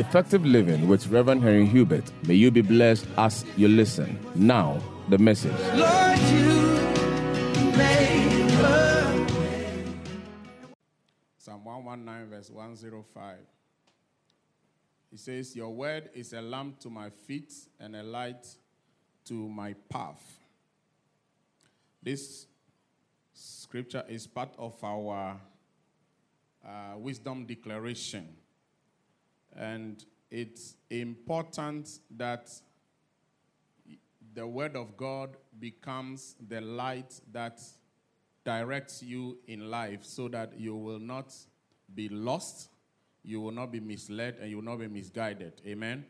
[0.00, 2.10] Effective Living with Reverend Henry Hubert.
[2.26, 4.18] May you be blessed as you listen.
[4.34, 4.80] Now,
[5.10, 5.52] the message.
[5.74, 8.50] Lord, you made
[11.36, 13.36] Psalm 119, verse 105.
[15.12, 18.46] It says, Your word is a lamp to my feet and a light
[19.26, 20.38] to my path.
[22.02, 22.46] This
[23.34, 25.38] scripture is part of our
[26.66, 28.28] uh, wisdom declaration.
[29.56, 32.50] And it's important that
[34.34, 37.60] the word of God becomes the light that
[38.44, 41.34] directs you in life so that you will not
[41.94, 42.70] be lost,
[43.22, 45.60] you will not be misled, and you will not be misguided.
[45.66, 46.06] Amen.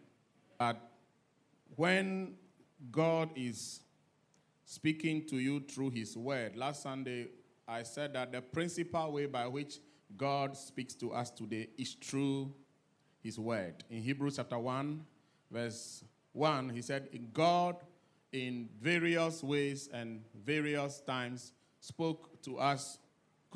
[0.59, 0.77] But
[1.77, 2.35] when
[2.93, 3.81] God is
[4.65, 7.29] speaking to you through his word, last Sunday
[7.67, 9.79] I said that the principal way by which
[10.17, 12.53] God speaks to us today is through
[13.23, 13.85] his word.
[13.91, 15.05] In Hebrews chapter 1,
[15.51, 17.77] verse 1, he said, God
[18.33, 22.99] in various ways and various times spoke to us,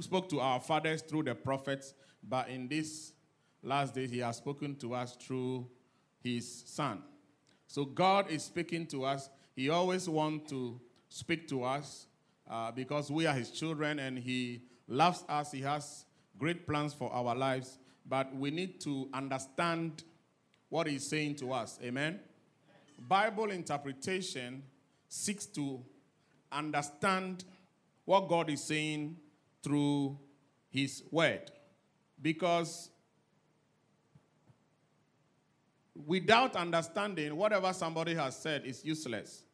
[0.01, 3.13] spoke to our fathers through the prophets, but in this
[3.63, 5.67] last days he has spoken to us through
[6.23, 7.03] his son.
[7.67, 9.29] So God is speaking to us.
[9.55, 12.07] He always wants to speak to us
[12.51, 15.53] uh, because we are his children and he loves us.
[15.53, 16.05] He has
[16.39, 20.05] great plans for our lives, but we need to understand
[20.69, 21.79] what he's saying to us.
[21.83, 22.21] Amen.
[22.99, 24.63] Bible interpretation
[25.09, 25.81] seeks to
[26.51, 27.45] understand
[28.05, 29.17] what God is saying
[29.63, 30.19] through
[30.71, 31.51] His Word.
[32.21, 32.91] Because
[36.07, 39.45] without understanding, whatever somebody has said is useless.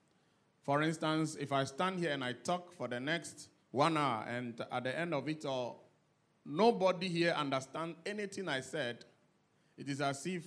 [0.63, 4.61] For instance, if I stand here and I talk for the next one hour, and
[4.71, 5.90] at the end of it all,
[6.51, 9.05] nobody here understands anything I said,
[9.79, 10.45] it is as if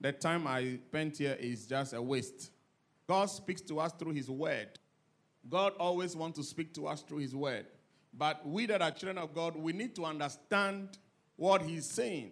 [0.00, 2.50] the time I spent here is just a waste.
[3.06, 4.68] God speaks to us through His Word.
[5.48, 7.66] God always wants to speak to us through His Word.
[8.16, 10.98] But we that are children of God, we need to understand
[11.36, 12.30] what He's saying.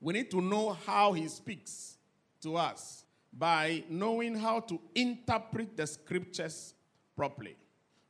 [0.00, 1.96] We need to know how He speaks
[2.42, 6.74] to us by knowing how to interpret the scriptures
[7.16, 7.56] properly.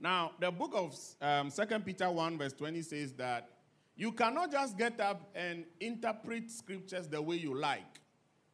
[0.01, 3.49] Now, the book of um, 2 Peter 1, verse 20 says that
[3.97, 8.01] you cannot just get up and interpret scriptures the way you like.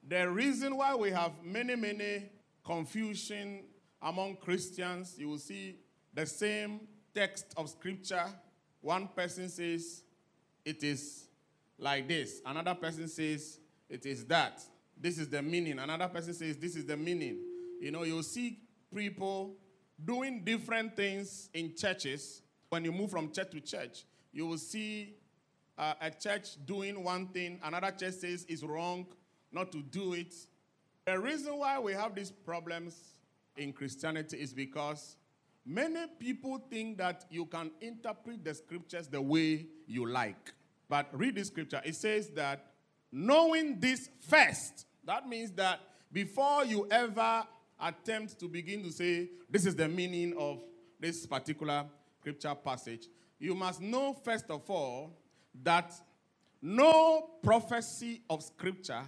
[0.06, 2.30] The reason why we have many, many
[2.64, 3.64] confusion
[4.02, 5.76] among Christians, you will see
[6.14, 6.80] the same
[7.14, 8.24] text of scripture.
[8.80, 10.02] One person says
[10.64, 11.26] it is
[11.78, 13.58] like this, another person says
[13.88, 14.62] it is that.
[15.00, 15.78] This is the meaning.
[15.78, 17.38] Another person says this is the meaning.
[17.80, 18.58] You know, you'll see
[18.94, 19.56] people
[20.02, 22.42] doing different things in churches.
[22.68, 25.16] When you move from church to church, you will see
[25.80, 29.06] uh, a church doing one thing, another church says it's wrong
[29.50, 30.34] not to do it.
[31.06, 32.94] The reason why we have these problems
[33.56, 35.16] in Christianity is because
[35.64, 40.52] many people think that you can interpret the scriptures the way you like.
[40.86, 41.80] But read the scripture.
[41.82, 42.72] It says that
[43.10, 45.80] knowing this first, that means that
[46.12, 47.44] before you ever
[47.80, 50.62] attempt to begin to say, this is the meaning of
[51.00, 51.86] this particular
[52.20, 53.08] scripture passage,
[53.38, 55.16] you must know first of all
[55.62, 55.92] that
[56.62, 59.02] no prophecy of scripture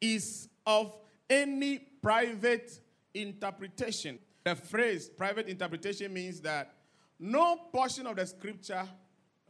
[0.00, 0.96] is of
[1.28, 2.80] any private
[3.14, 4.18] interpretation.
[4.44, 6.74] The phrase private interpretation means that
[7.18, 8.86] no portion of the scripture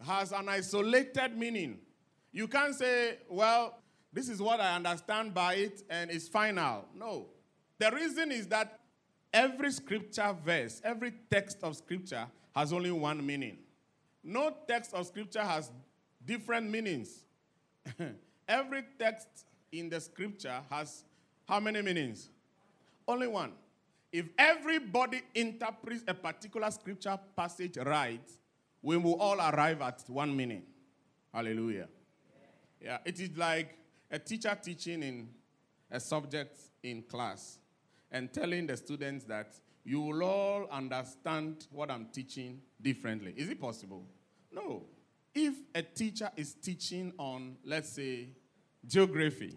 [0.07, 1.79] has an isolated meaning.
[2.33, 3.79] You can't say, well,
[4.13, 6.87] this is what I understand by it and it's final.
[6.95, 7.29] No.
[7.79, 8.81] The reason is that
[9.33, 13.59] every scripture verse, every text of scripture has only one meaning.
[14.23, 15.71] No text of scripture has
[16.25, 17.25] different meanings.
[18.49, 19.29] every text
[19.73, 21.05] in the scripture has
[21.47, 22.29] how many meanings?
[23.07, 23.53] Only one.
[24.13, 28.29] If everybody interprets a particular scripture passage right,
[28.83, 30.63] we will all arrive at one meaning.
[31.33, 31.89] Hallelujah.
[32.81, 33.77] Yeah, it is like
[34.11, 35.29] a teacher teaching in
[35.91, 37.59] a subject in class
[38.11, 39.55] and telling the students that
[39.85, 43.35] you will all understand what I'm teaching differently.
[43.37, 44.05] Is it possible?
[44.53, 44.85] No.
[45.35, 48.29] If a teacher is teaching on, let's say,
[48.87, 49.57] geography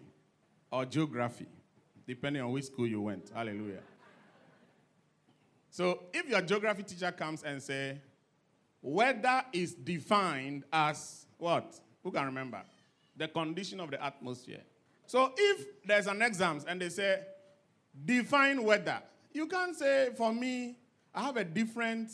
[0.70, 1.46] or geography,
[2.06, 3.82] depending on which school you went, hallelujah.
[5.70, 7.98] So if your geography teacher comes and say,
[8.80, 11.74] weather is defined as what?
[12.04, 12.62] Who can remember?
[13.16, 14.62] The condition of the atmosphere.
[15.06, 17.22] So if there's an exam and they say,
[18.04, 20.76] define weather, you can't say, for me,
[21.12, 22.10] I have a different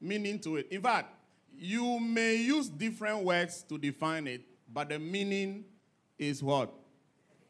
[0.00, 0.68] meaning to it.
[0.70, 1.14] In fact,
[1.62, 4.40] you may use different words to define it,
[4.72, 5.66] but the meaning
[6.18, 6.72] is what?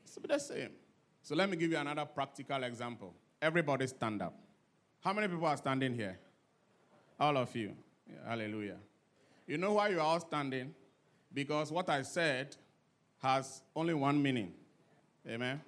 [0.05, 0.71] It's the same.
[1.23, 3.15] So let me give you another practical example.
[3.41, 4.35] Everybody stand up.
[5.01, 6.19] How many people are standing here?
[7.21, 7.77] All of you.
[8.09, 8.79] Yeah, hallelujah.
[9.47, 10.75] You know why you are all standing?
[11.33, 12.57] Because what I said
[13.23, 14.53] has only one meaning.
[15.29, 15.61] Amen.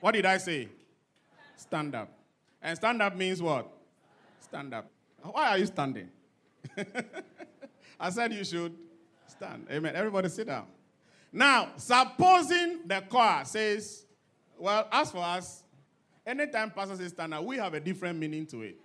[0.00, 0.68] What did I say?
[1.56, 2.10] Stand up.
[2.62, 3.68] And stand up means what?
[4.40, 4.88] Stand up.
[5.20, 6.10] Why are you standing?
[8.00, 8.74] I said you should
[9.26, 9.66] stand.
[9.70, 9.94] Amen.
[9.94, 10.66] Everybody sit down.
[11.32, 14.06] Now, supposing the choir says,
[14.56, 15.64] well, as for us,
[16.26, 18.78] anytime pastor says stand up, we have a different meaning to it.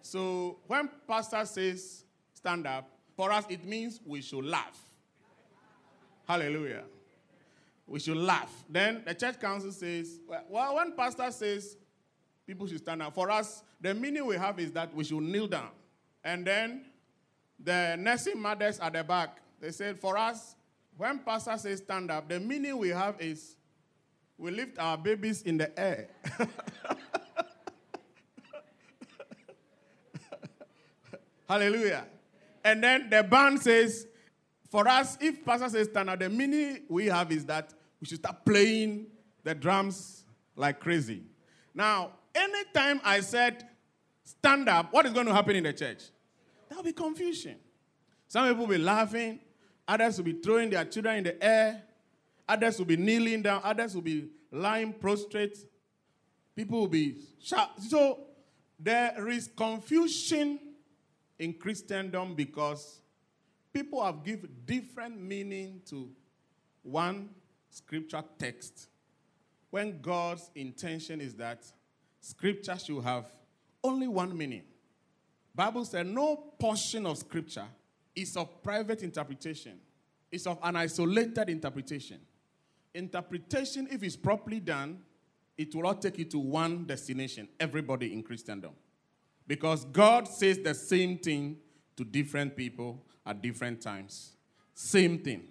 [0.00, 4.78] So when pastor says stand up, for us it means we should laugh.
[6.26, 6.84] Hallelujah.
[7.86, 8.52] We should laugh.
[8.68, 11.76] Then the church council says, well, when pastor says
[12.46, 15.48] people should stand up, for us, the meaning we have is that we should kneel
[15.48, 15.70] down.
[16.22, 16.84] And then
[17.58, 20.54] the nursing mothers at the back, they said, for us,
[20.96, 23.56] when pastor says stand up, the meaning we have is
[24.36, 26.08] we lift our babies in the air.
[31.48, 32.04] Hallelujah.
[32.64, 34.06] And then the band says,
[34.70, 38.18] for us, if pastor says stand up, the meaning we have is that we should
[38.18, 39.06] start playing
[39.44, 40.24] the drums
[40.56, 41.22] like crazy.
[41.74, 43.66] Now, anytime I said
[44.24, 46.02] stand up, what is going to happen in the church?
[46.68, 47.56] There'll be confusion.
[48.26, 49.40] Some people will be laughing,
[49.86, 51.82] others will be throwing their children in the air,
[52.46, 55.58] others will be kneeling down, others will be lying prostrate.
[56.54, 57.80] People will be shout.
[57.80, 58.20] So
[58.78, 60.58] there is confusion
[61.38, 63.00] in Christendom because
[63.72, 66.10] people have given different meaning to
[66.82, 67.30] one
[67.70, 68.88] scripture text
[69.70, 71.64] when God's intention is that
[72.20, 73.26] scripture should have
[73.84, 74.62] only one meaning.
[75.58, 77.66] Bible said no portion of scripture
[78.14, 79.72] is of private interpretation.
[80.30, 82.20] It's of an isolated interpretation.
[82.94, 85.00] Interpretation, if it's properly done,
[85.56, 88.70] it will not take you to one destination, everybody in Christendom.
[89.48, 91.56] Because God says the same thing
[91.96, 94.36] to different people at different times.
[94.74, 95.42] Same thing.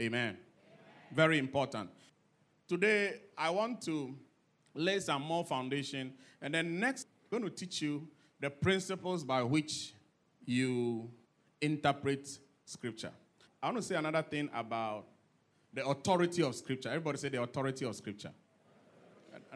[0.00, 0.38] Amen.
[1.12, 1.90] Very important.
[2.66, 4.16] Today, I want to
[4.72, 8.08] lay some more foundation, and then next, I'm going to teach you
[8.40, 9.94] the principles by which
[10.44, 11.10] you
[11.60, 12.28] interpret
[12.64, 13.10] Scripture.
[13.62, 15.06] I want to say another thing about
[15.72, 16.88] the authority of Scripture.
[16.88, 18.30] Everybody say the authority of Scripture.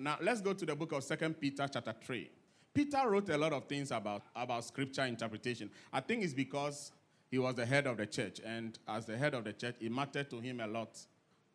[0.00, 2.30] Now, let's go to the book of Second Peter, chapter 3.
[2.74, 5.70] Peter wrote a lot of things about, about Scripture interpretation.
[5.92, 6.92] I think it's because
[7.30, 9.90] he was the head of the church, and as the head of the church, it
[9.90, 10.98] mattered to him a lot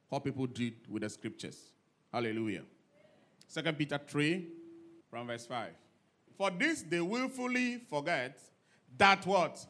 [0.09, 1.71] what people did with the scriptures.
[2.11, 2.63] Hallelujah.
[3.47, 4.47] Second Peter 3,
[5.09, 5.69] from verse 5.
[6.37, 8.39] For this they willfully forget
[8.97, 9.65] that what?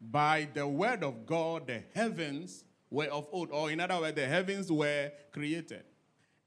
[0.00, 4.26] By the word of God the heavens were of old, or in other words, the
[4.26, 5.84] heavens were created.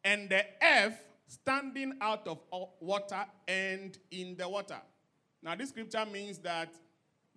[0.03, 2.39] And the earth standing out of
[2.79, 4.81] water and in the water.
[5.43, 6.73] Now, this scripture means that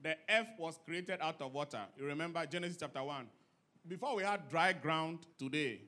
[0.03, 1.81] the earth was created out of water.
[1.97, 3.27] You remember Genesis chapter 1.
[3.87, 5.81] Before we had dry ground today,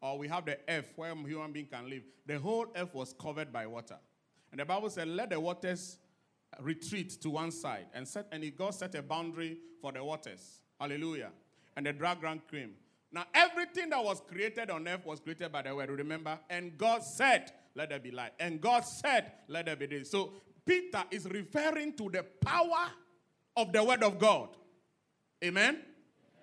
[0.00, 3.52] or we have the earth where human being can live, the whole earth was covered
[3.52, 3.98] by water.
[4.52, 5.98] And the Bible said, let the waters
[6.60, 7.86] retreat to one side.
[7.94, 10.60] And, set, and God set a boundary for the waters.
[10.78, 11.30] Hallelujah.
[11.76, 12.74] And the dry ground came.
[13.10, 16.38] Now, everything that was created on earth was created by the word, remember?
[16.48, 18.32] And God said, let there be light.
[18.38, 20.10] And God said, let there be this.
[20.10, 20.32] So,
[20.64, 22.90] Peter is referring to the power
[23.56, 24.50] of the word of God.
[25.42, 25.80] Amen?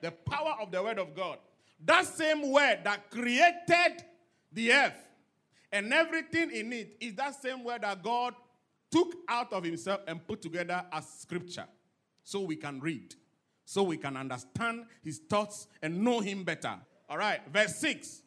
[0.01, 1.37] The power of the word of God.
[1.85, 4.03] That same word that created
[4.51, 5.08] the earth
[5.71, 8.33] and everything in it is that same word that God
[8.91, 11.65] took out of himself and put together as scripture
[12.23, 13.15] so we can read,
[13.65, 16.75] so we can understand his thoughts and know him better.
[17.07, 18.21] All right, verse 6.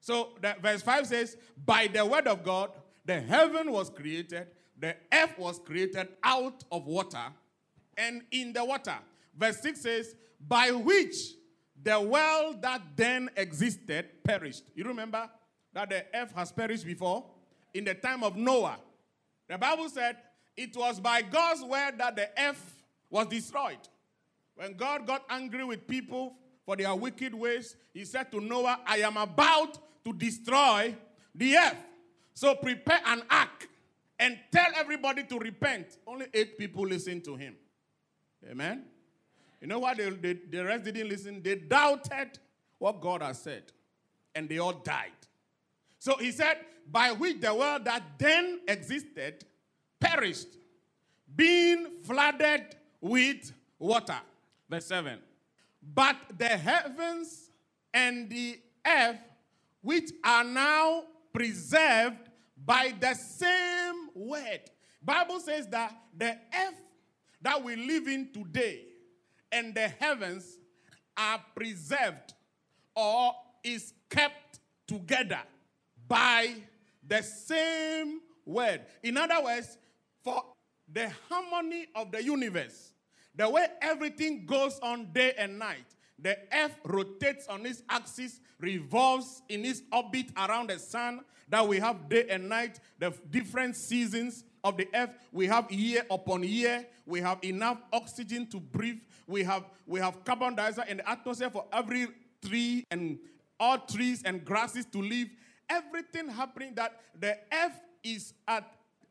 [0.00, 2.70] So the, verse 5 says, By the word of God,
[3.04, 4.46] the heaven was created,
[4.78, 7.24] the earth was created out of water
[7.96, 8.96] and in the water.
[9.36, 10.14] Verse 6 says,
[10.46, 11.16] By which
[11.82, 14.64] the world that then existed perished.
[14.74, 15.28] You remember
[15.74, 17.24] that the earth has perished before?
[17.74, 18.78] In the time of Noah.
[19.48, 20.16] The Bible said
[20.56, 23.78] it was by God's word that the earth was destroyed.
[24.54, 28.98] When God got angry with people for their wicked ways, he said to Noah, I
[28.98, 30.94] am about to destroy
[31.34, 31.76] the earth.
[32.34, 33.68] So prepare an ark
[34.18, 35.98] and tell everybody to repent.
[36.06, 37.56] Only eight people listened to him.
[38.48, 38.84] Amen.
[39.60, 39.96] You know what?
[39.96, 41.42] They, they, the rest didn't listen.
[41.42, 42.38] They doubted
[42.78, 43.72] what God has said,
[44.34, 45.12] and they all died.
[46.04, 46.58] So he said,
[46.92, 49.42] by which the world that then existed
[49.98, 50.58] perished,
[51.34, 54.18] being flooded with water.
[54.68, 55.18] Verse 7.
[55.94, 57.48] But the heavens
[57.94, 59.16] and the earth,
[59.80, 62.28] which are now preserved
[62.66, 64.60] by the same word.
[65.02, 66.82] Bible says that the earth
[67.40, 68.82] that we live in today
[69.50, 70.58] and the heavens
[71.16, 72.34] are preserved
[72.94, 73.32] or
[73.62, 75.40] is kept together
[76.08, 76.54] by
[77.06, 78.82] the same word.
[79.02, 79.78] In other words,
[80.22, 80.42] for
[80.92, 82.92] the harmony of the universe,
[83.34, 85.86] the way everything goes on day and night,
[86.18, 91.78] the earth rotates on its axis, revolves in its orbit around the sun, that we
[91.78, 95.10] have day and night, the different seasons of the earth.
[95.32, 96.86] We have year upon year.
[97.06, 99.00] We have enough oxygen to breathe.
[99.26, 102.08] We have, we have carbon dioxide in the atmosphere for every
[102.42, 103.18] tree and
[103.60, 105.28] all trees and grasses to live.
[105.74, 108.64] Everything happening that the earth is at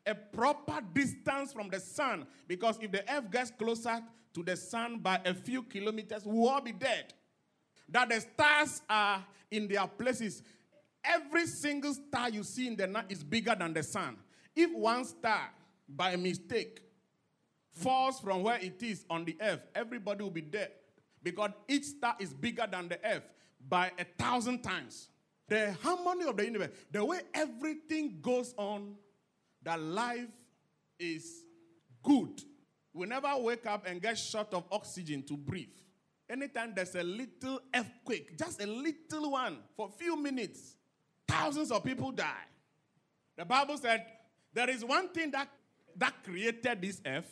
[0.06, 2.26] a proper distance from the sun.
[2.46, 4.02] Because if the earth gets closer
[4.32, 7.12] to the sun by a few kilometers, we will all be dead.
[7.88, 10.42] That the stars are in their places.
[11.04, 14.16] Every single star you see in the night is bigger than the sun.
[14.56, 15.50] If one star,
[15.88, 16.80] by mistake,
[17.72, 20.70] falls from where it is on the earth, everybody will be dead.
[21.22, 23.24] Because each star is bigger than the earth
[23.68, 25.08] by a thousand times.
[25.48, 28.94] The harmony of the universe, the way everything goes on,
[29.62, 30.30] that life
[30.98, 31.44] is
[32.02, 32.42] good.
[32.92, 35.68] We never wake up and get short of oxygen to breathe.
[36.28, 40.76] Anytime there's a little earthquake, just a little one for a few minutes,
[41.28, 42.46] thousands of people die.
[43.36, 44.06] The Bible said
[44.52, 45.48] there is one thing that,
[45.96, 47.30] that created this earth,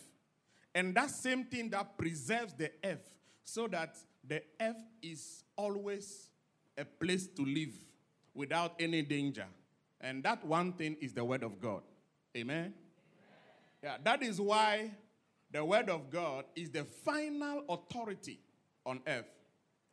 [0.75, 3.14] and that same thing that preserves the earth
[3.45, 6.28] so that the earth is always
[6.76, 7.73] a place to live
[8.34, 9.46] without any danger.
[10.00, 11.82] And that one thing is the Word of God.
[12.36, 12.74] Amen?
[13.82, 14.90] Yeah, that is why
[15.50, 18.40] the Word of God is the final authority
[18.84, 19.26] on earth.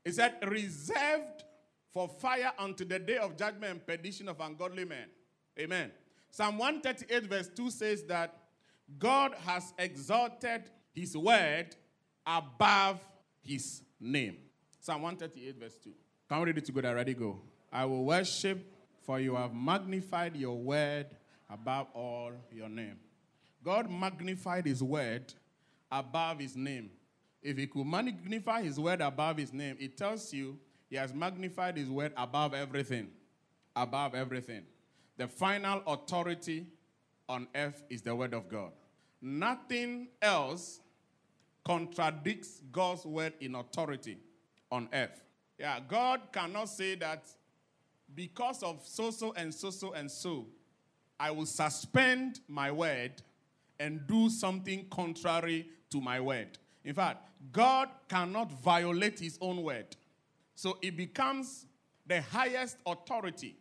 [0.05, 1.43] It said, reserved
[1.91, 5.07] for fire unto the day of judgment and perdition of ungodly men.
[5.59, 5.91] Amen.
[6.31, 8.35] Psalm 138, verse 2 says that
[8.97, 11.75] God has exalted his word
[12.25, 12.99] above
[13.41, 14.37] his name.
[14.79, 15.91] Psalm 138, verse 2.
[16.29, 16.93] Can we read it together?
[16.93, 17.41] Ready, go.
[17.73, 18.63] I will worship,
[19.01, 21.07] for you have magnified your word
[21.49, 22.97] above all your name.
[23.63, 25.33] God magnified his word
[25.91, 26.91] above his name.
[27.41, 31.77] If he could magnify his word above his name, it tells you he has magnified
[31.77, 33.07] his word above everything.
[33.75, 34.63] Above everything.
[35.17, 36.67] The final authority
[37.27, 38.71] on earth is the word of God.
[39.21, 40.79] Nothing else
[41.65, 44.19] contradicts God's word in authority
[44.71, 45.23] on earth.
[45.59, 47.25] Yeah, God cannot say that
[48.15, 50.47] because of so so and so so and so,
[51.19, 53.21] I will suspend my word
[53.79, 56.57] and do something contrary to my word.
[56.85, 59.95] In fact, God cannot violate his own word.
[60.55, 61.65] So it becomes
[62.07, 63.55] the highest authority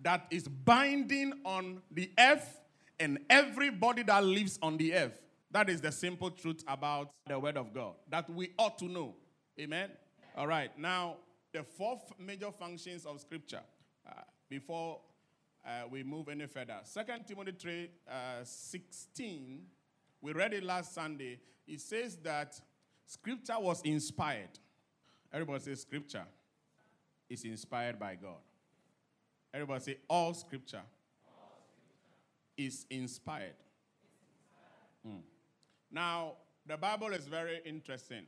[0.00, 2.60] that is binding on the earth
[2.98, 5.20] and everybody that lives on the earth.
[5.50, 9.14] That is the simple truth about the word of God that we ought to know.
[9.58, 9.90] Amen.
[10.36, 10.76] All right.
[10.78, 11.16] Now,
[11.54, 13.62] the four major functions of scripture
[14.06, 14.12] uh,
[14.50, 15.00] before
[15.64, 16.76] uh, we move any further.
[16.82, 19.62] Second Timothy 3 uh, 16,
[20.20, 21.38] we read it last Sunday.
[21.66, 22.60] It says that
[23.06, 24.58] scripture was inspired.
[25.32, 26.24] Everybody says scripture
[27.30, 28.42] is inspired by God.
[29.54, 30.82] Everybody say all scripture,
[32.56, 33.54] is inspired.
[35.06, 35.20] Mm.
[35.90, 36.34] Now,
[36.66, 38.26] the Bible is very interesting.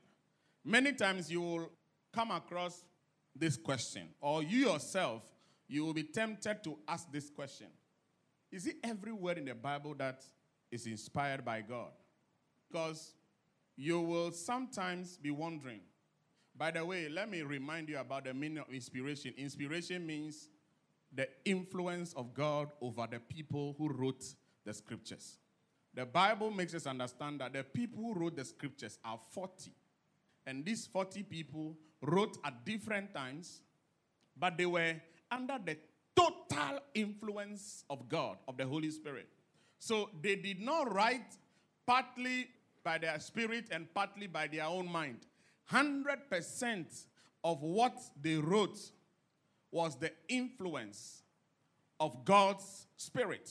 [0.65, 1.71] Many times you will
[2.13, 2.85] come across
[3.39, 5.23] this question, or you yourself,
[5.69, 7.69] you will be tempted to ask this question
[8.51, 10.25] Is it every word in the Bible that
[10.71, 11.91] is inspired by God?
[12.71, 13.15] Because
[13.77, 15.81] you will sometimes be wondering.
[16.57, 19.35] By the way, let me remind you about the meaning of inspiration.
[19.37, 20.49] Inspiration means
[21.13, 24.25] the influence of God over the people who wrote
[24.65, 25.39] the scriptures.
[25.95, 29.73] The Bible makes us understand that the people who wrote the scriptures are 40.
[30.47, 33.61] And these 40 people wrote at different times,
[34.37, 34.95] but they were
[35.31, 35.77] under the
[36.15, 39.29] total influence of God, of the Holy Spirit.
[39.79, 41.37] So they did not write
[41.87, 42.49] partly
[42.83, 45.19] by their spirit and partly by their own mind.
[45.71, 47.05] 100%
[47.43, 48.79] of what they wrote
[49.71, 51.23] was the influence
[51.99, 53.51] of God's spirit.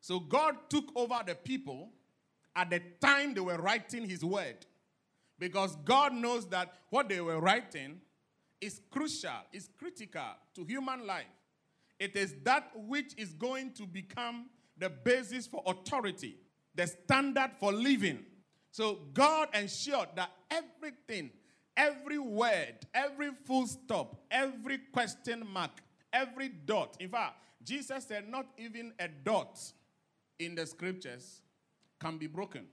[0.00, 1.90] So God took over the people
[2.54, 4.66] at the time they were writing his word
[5.42, 8.00] because God knows that what they were writing
[8.60, 10.22] is crucial, is critical
[10.54, 11.26] to human life.
[11.98, 16.36] It is that which is going to become the basis for authority,
[16.76, 18.20] the standard for living.
[18.70, 21.32] So God ensured that everything,
[21.76, 25.72] every word, every full stop, every question mark,
[26.12, 26.98] Every dot.
[27.00, 27.34] In fact,
[27.64, 29.58] Jesus said, not even a dot
[30.38, 31.40] in the scriptures
[31.98, 32.66] can be broken.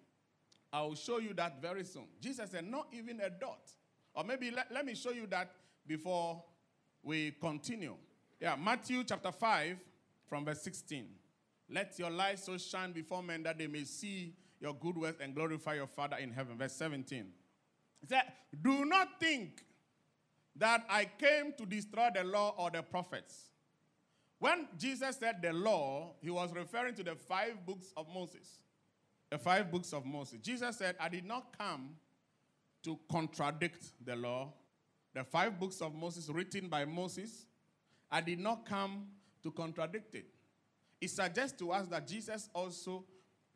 [0.72, 2.06] I will show you that very soon.
[2.22, 3.72] Jesus said, not even a dot.
[4.14, 5.52] Or maybe let, let me show you that
[5.88, 6.44] before
[7.04, 7.96] we continue.
[8.40, 9.78] Yeah, Matthew chapter 5,
[10.28, 11.06] from verse 16.
[11.72, 15.36] Let your light so shine before men that they may see your good works and
[15.36, 16.58] glorify your Father in heaven.
[16.58, 17.26] Verse 17.
[18.02, 18.24] He said,
[18.62, 19.64] Do not think
[20.56, 23.46] that I came to destroy the law or the prophets.
[24.40, 28.62] When Jesus said the law, he was referring to the five books of Moses.
[29.30, 30.40] The five books of Moses.
[30.42, 31.92] Jesus said, I did not come
[32.84, 34.54] to contradict the law.
[35.14, 37.46] The five books of Moses written by Moses,
[38.12, 39.08] I did not come
[39.44, 40.26] to contradict it.
[41.02, 43.06] It suggests to us that Jesus also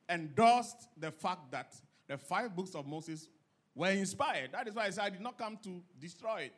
[0.10, 1.74] endorsed the fact that
[2.08, 3.28] the five books of Moses
[3.76, 4.52] were inspired.
[4.52, 6.54] That is why he said, I did not come to destroy it.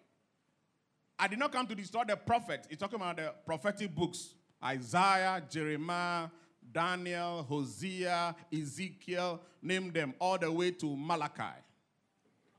[1.17, 2.67] I did not come to destroy the prophet.
[2.69, 6.27] He's talking about the prophetic books Isaiah, Jeremiah,
[6.71, 11.61] Daniel, Hosea, Ezekiel, name them, all the way to Malachi.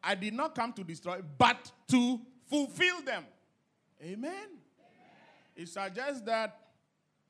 [0.02, 3.24] I did not come to destroy, but to fulfill them.
[4.00, 4.32] Amen.
[4.32, 4.48] Amen.
[5.56, 6.58] It suggests that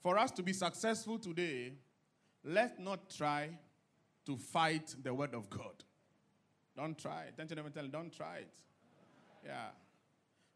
[0.03, 1.73] for us to be successful today,
[2.45, 3.51] let's not try
[4.27, 5.85] to fight the word of God.
[6.77, 7.35] Don't try it.
[7.37, 8.49] Don't you never tell don't try it.
[9.45, 9.69] Yeah.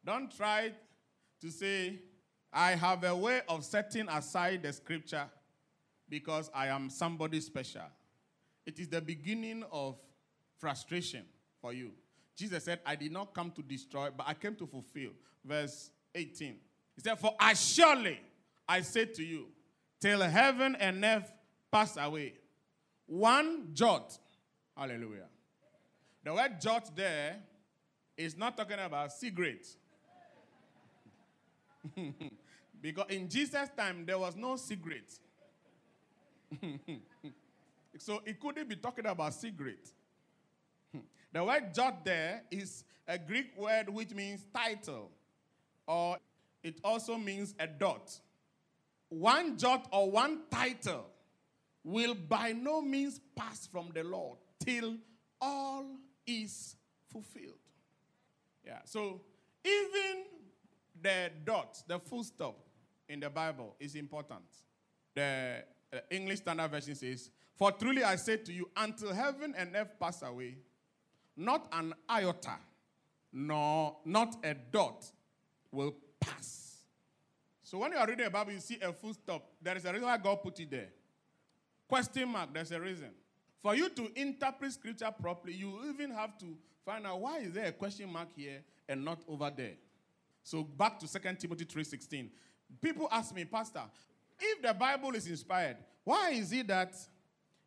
[0.05, 0.73] Don't try
[1.41, 2.01] to say,
[2.53, 5.25] I have a way of setting aside the scripture
[6.11, 7.83] because I am somebody special.
[8.67, 9.97] It is the beginning of
[10.59, 11.25] frustration
[11.63, 11.93] for you.
[12.37, 15.13] Jesus said, I did not come to destroy, but I came to fulfill.
[15.45, 16.57] Verse 18.
[16.97, 18.21] He said, For I surely,
[18.69, 19.47] I say to you,
[20.01, 21.33] till heaven and earth
[21.71, 22.35] pass away,
[23.07, 24.19] one jot,
[24.77, 25.29] hallelujah.
[26.25, 27.37] The word jot there
[28.17, 29.77] is not talking about cigarettes.
[32.81, 35.11] because in Jesus' time, there was no cigarette.
[37.99, 39.89] so it couldn't be talking about cigarette.
[40.93, 41.01] Hmm.
[41.33, 45.11] the word jot there is a Greek word which means tittle,
[45.87, 46.17] or
[46.63, 48.19] it also means a dot.
[49.09, 51.07] One jot or one tittle
[51.83, 54.97] will by no means pass from the Lord till
[55.41, 55.87] all
[56.27, 56.77] is
[57.11, 57.55] fulfilled.
[58.65, 59.21] Yeah, so
[59.65, 60.25] even
[61.01, 62.59] the dot, the full stop
[63.09, 64.45] in the Bible is important.
[65.15, 69.75] The uh, English Standard Version says, For truly I say to you, until heaven and
[69.75, 70.57] earth pass away,
[71.37, 72.57] not an iota,
[73.33, 75.05] nor not a dot
[75.73, 76.85] will pass.
[77.63, 79.47] So when you are reading the Bible, you see a full stop.
[79.63, 80.89] There is a reason why God put it there.
[81.89, 83.11] Question mark, there's a reason.
[83.63, 86.47] For you to interpret scripture properly, you even have to
[86.85, 89.75] find out why is there a question mark here and not over there.
[90.43, 92.31] So back to 2 Timothy 3:16.
[92.81, 93.83] People ask me, Pastor,
[94.41, 96.95] if the Bible is inspired, why is it that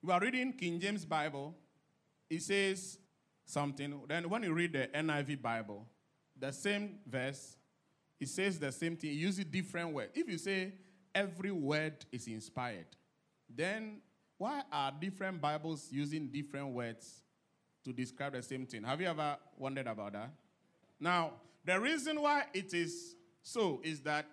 [0.03, 1.55] you are reading King James Bible,
[2.29, 2.99] it says
[3.45, 4.01] something.
[4.07, 5.87] Then when you read the NIV Bible,
[6.37, 7.55] the same verse,
[8.19, 9.13] it says the same thing.
[9.13, 10.11] Use it different words.
[10.13, 10.73] If you say
[11.15, 12.87] every word is inspired,
[13.49, 14.01] then
[14.37, 17.21] why are different Bibles using different words
[17.85, 18.83] to describe the same thing?
[18.83, 20.31] Have you ever wondered about that?
[20.99, 21.31] Now,
[21.63, 24.25] the reason why it is so is that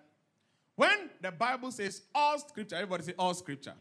[0.75, 3.75] when the Bible says all scripture, everybody say all scripture,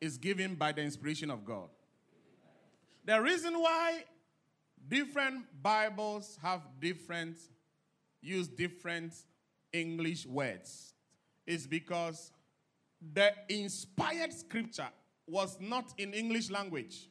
[0.00, 1.68] is given by the inspiration of God.
[3.04, 4.04] The reason why
[4.88, 7.38] different Bibles have different,
[8.20, 9.14] use different
[9.72, 10.94] English words
[11.46, 12.32] is because
[13.12, 14.88] the inspired scripture
[15.26, 17.08] was not in English language.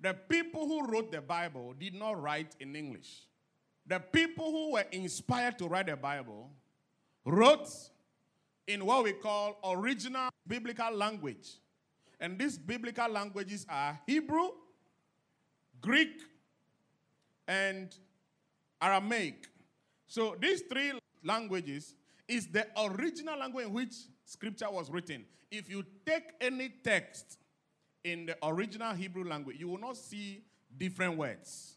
[0.00, 3.26] The people who wrote the Bible did not write in English.
[3.86, 6.50] The people who were inspired to write the Bible
[7.24, 7.68] wrote
[8.68, 11.56] in what we call original biblical language.
[12.20, 14.50] And these biblical languages are Hebrew,
[15.80, 16.20] Greek,
[17.48, 17.94] and
[18.80, 19.48] Aramaic.
[20.06, 20.92] So these three
[21.24, 21.94] languages
[22.28, 25.24] is the original language in which scripture was written.
[25.50, 27.38] If you take any text
[28.04, 30.44] in the original Hebrew language, you will not see
[30.76, 31.76] different words.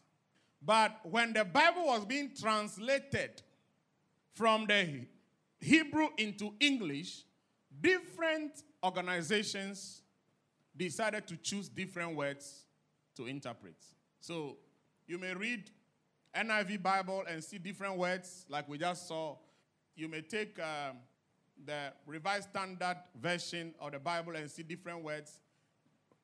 [0.60, 3.42] But when the Bible was being translated
[4.34, 5.06] from the
[5.62, 7.22] Hebrew into English,
[7.80, 10.02] different organizations
[10.76, 12.66] decided to choose different words
[13.16, 13.76] to interpret.
[14.20, 14.56] So
[15.06, 15.70] you may read
[16.34, 19.36] NIV Bible and see different words, like we just saw.
[19.94, 20.96] You may take um,
[21.64, 25.40] the Revised Standard Version of the Bible and see different words,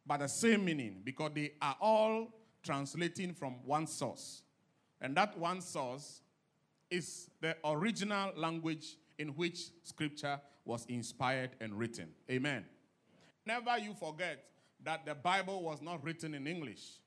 [0.05, 4.43] but the same meaning, because they are all translating from one source.
[5.01, 6.23] And that one source
[6.91, 12.09] is the original language in which scripture was inspired and written.
[12.31, 12.65] Amen.
[13.47, 14.45] Never you forget
[14.85, 17.01] that the Bible was not written in English.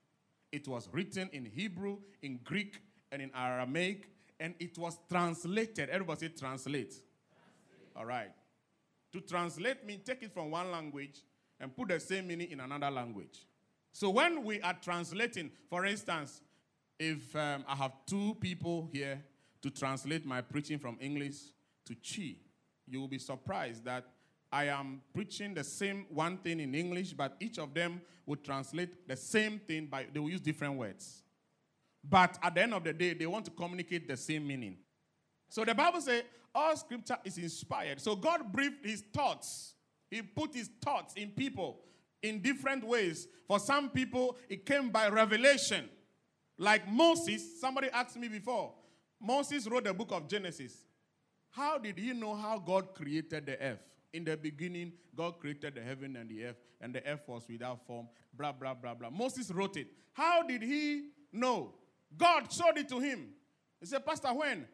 [0.50, 5.88] It was written in Hebrew, in Greek, and in Aramaic, and it was translated.
[5.88, 6.90] Everybody say translate.
[6.90, 7.02] translate.
[7.96, 8.32] All right.
[9.12, 11.20] To translate means take it from one language
[11.60, 13.46] and put the same meaning in another language.
[13.92, 16.40] So when we are translating, for instance,
[16.98, 19.22] if um, I have two people here
[19.60, 21.36] to translate my preaching from English
[21.94, 22.36] to Twi,
[22.86, 24.04] you will be surprised that
[24.50, 29.08] I am preaching the same one thing in English, but each of them would translate
[29.08, 31.22] the same thing, by they will use different words.
[32.04, 34.76] But at the end of the day, they want to communicate the same meaning.
[35.48, 36.22] So the Bible says
[36.54, 38.00] all scripture is inspired.
[38.00, 39.74] So God breathed his thoughts.
[40.10, 41.80] He put his thoughts in people
[42.22, 43.28] in different ways.
[43.48, 45.88] For some people, it came by revelation.
[46.58, 48.72] Like Moses, somebody asked me before.
[49.20, 50.76] Moses wrote the book of Genesis.
[51.52, 53.80] How did he know how God created the earth?
[54.12, 57.86] In the beginning, God created the heaven and the earth, and the earth was without
[57.86, 59.10] form, blah, blah, blah, blah.
[59.10, 59.88] Moses wrote it.
[60.12, 61.74] How did he know?
[62.16, 63.28] God showed it to him.
[63.80, 64.66] He said, Pastor, when?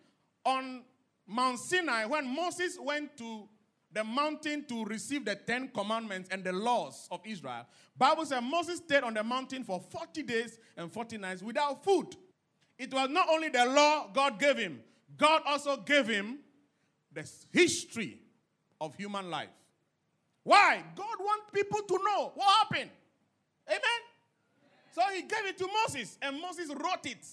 [0.44, 0.82] On
[1.26, 3.48] Mount Sinai, when Moses went to
[3.92, 8.78] the mountain to receive the Ten Commandments and the laws of Israel, Bible says Moses
[8.78, 12.14] stayed on the mountain for 40 days and 40 nights without food.
[12.78, 14.80] It was not only the law God gave him,
[15.16, 16.38] God also gave him
[17.22, 18.18] the history
[18.80, 19.48] of human life.
[20.44, 20.82] Why?
[20.94, 22.90] God wants people to know what happened.
[23.68, 23.80] Amen?
[24.94, 27.26] So he gave it to Moses, and Moses wrote it.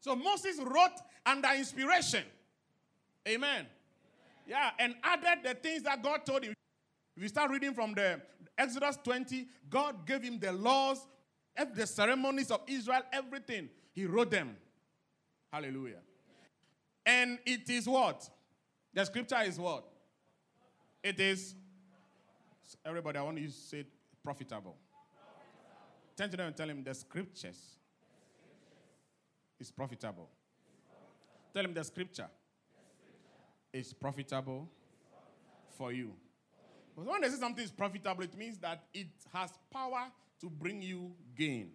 [0.00, 2.24] So Moses wrote under inspiration.
[3.26, 3.66] Amen.
[4.46, 6.54] Yeah, and added the things that God told him.
[7.16, 8.20] If you start reading from the
[8.56, 11.06] Exodus 20, God gave him the laws,
[11.74, 13.68] the ceremonies of Israel, everything.
[13.92, 14.56] He wrote them.
[15.52, 16.00] Hallelujah.
[17.04, 18.28] And it is what?
[18.94, 19.84] The scripture is what?
[21.02, 21.54] It is.
[22.84, 23.84] Everybody, I want you to say
[24.22, 24.76] profitable.
[26.16, 27.78] Turn to them and tell him the scriptures
[29.60, 30.28] is profitable.
[31.54, 32.28] Tell him the scripture
[33.72, 34.68] is profitable
[35.76, 36.12] for you.
[36.94, 40.06] Because when they say something is profitable, it means that it has power
[40.40, 41.70] to bring you gain.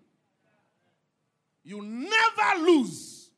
[1.64, 3.30] You never lose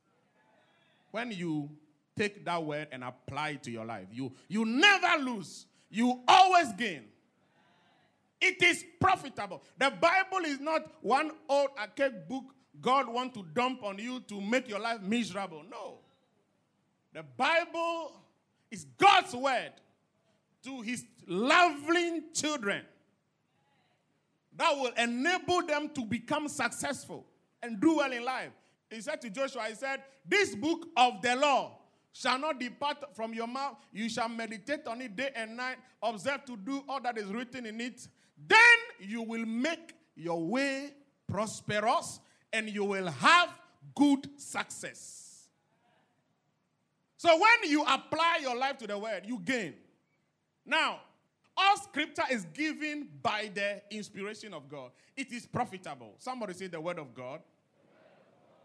[1.12, 1.70] when you
[2.18, 4.08] take that word and apply it to your life.
[4.12, 7.04] You, you never lose, you always gain.
[8.42, 9.64] It is profitable.
[9.78, 12.44] The Bible is not one old archaic book
[12.82, 15.64] God want to dump on you to make your life miserable.
[15.70, 16.00] No.
[17.14, 18.22] The Bible
[18.70, 19.72] is God's word
[20.64, 22.82] to his loving children
[24.58, 27.26] that will enable them to become successful
[27.62, 28.52] and do well in life.
[28.90, 31.78] He said to Joshua, He said, This book of the law
[32.16, 33.76] shall not depart from your mouth.
[33.92, 37.66] You shall meditate on it day and night, observe to do all that is written
[37.66, 38.08] in it.
[38.48, 38.58] Then
[39.02, 40.94] you will make your way
[41.28, 42.22] prosperous
[42.54, 43.50] and you will have
[43.94, 45.50] good success.
[47.18, 49.74] So when you apply your life to the word, you gain.
[50.66, 51.02] Now,
[51.58, 54.92] all scripture is given by the inspiration of God.
[55.18, 56.16] It is profitable.
[56.20, 57.42] Somebody say the word of God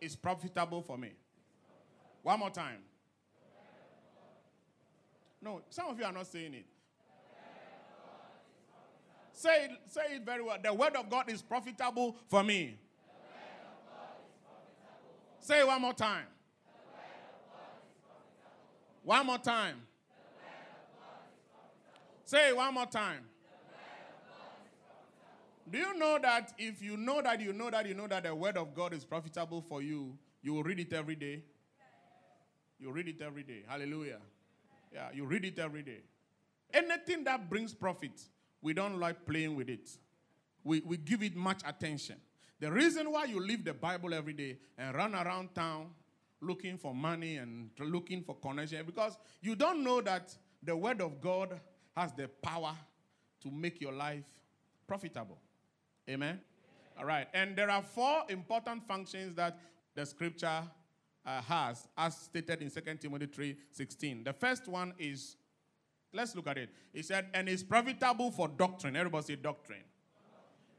[0.00, 1.14] is profitable for me.
[2.22, 2.78] One more time.
[5.42, 6.66] No, some of you are not saying it.
[9.32, 10.58] Say it, say it very well.
[10.62, 12.78] The word of God is profitable for me.
[15.38, 16.26] Say it one more time.
[19.02, 19.76] One more time.
[22.24, 23.24] Say it one more time.
[25.70, 28.34] Do you know that if you know that you know that you know that the
[28.34, 31.44] word of God is profitable for you, you will read it every day?
[32.78, 33.62] You read it every day.
[33.66, 34.18] Hallelujah.
[34.92, 36.00] Yeah, you read it every day.
[36.72, 38.20] Anything that brings profit,
[38.62, 39.88] we don't like playing with it.
[40.64, 42.16] We, we give it much attention.
[42.60, 45.90] The reason why you leave the Bible every day and run around town
[46.42, 51.20] looking for money and looking for connection because you don't know that the Word of
[51.20, 51.58] God
[51.96, 52.74] has the power
[53.42, 54.24] to make your life
[54.86, 55.38] profitable.
[56.08, 56.40] Amen?
[56.98, 57.28] All right.
[57.32, 59.58] And there are four important functions that
[59.94, 60.62] the scripture
[61.24, 64.24] uh, has, as stated in 2 Timothy 3 16.
[64.24, 65.36] The first one is,
[66.12, 66.70] let's look at it.
[66.92, 68.96] He said, and is profitable for doctrine.
[68.96, 69.84] Everybody say doctrine.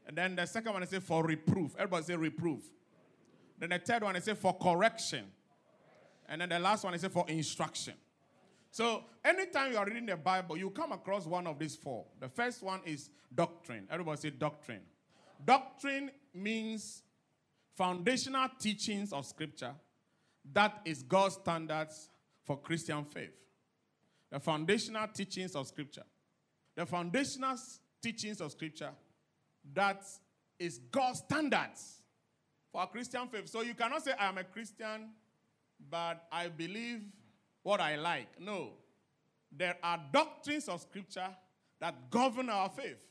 [0.06, 1.74] And then the second one is say for reproof.
[1.76, 2.60] Everybody say reproof.
[3.58, 5.26] Then the third one is say for correction.
[6.28, 7.94] And then the last one is for instruction.
[8.70, 12.06] So anytime you are reading the Bible, you come across one of these four.
[12.20, 13.86] The first one is doctrine.
[13.90, 14.80] Everybody say doctrine.
[15.44, 17.02] Doctrine means
[17.76, 19.72] foundational teachings of Scripture
[20.52, 22.08] that is God's standards
[22.44, 23.34] for Christian faith.
[24.30, 26.04] The foundational teachings of Scripture.
[26.74, 27.56] The foundational
[28.02, 28.90] teachings of Scripture
[29.74, 30.04] that
[30.58, 32.02] is God's standards
[32.72, 33.48] for Christian faith.
[33.48, 35.10] So you cannot say, I'm a Christian,
[35.90, 37.02] but I believe
[37.62, 38.40] what I like.
[38.40, 38.70] No.
[39.54, 41.28] There are doctrines of Scripture
[41.80, 43.04] that govern our faith.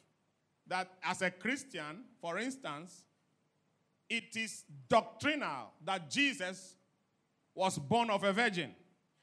[0.67, 3.03] That as a Christian, for instance,
[4.09, 6.75] it is doctrinal that Jesus
[7.53, 8.73] was born of a virgin.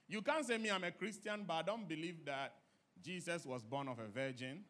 [0.08, 2.54] You can't say me, I'm a Christian, but I don't believe that
[3.02, 4.64] Jesus was born of a virgin.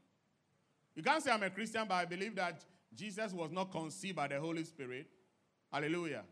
[0.94, 4.28] You can't say I'm a Christian, but I believe that Jesus was not conceived by
[4.28, 5.06] the Holy Spirit.
[5.72, 6.24] Hallelujah.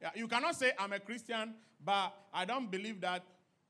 [0.00, 1.54] Yeah, you cannot say I'm a Christian,
[1.84, 3.22] but I don't believe that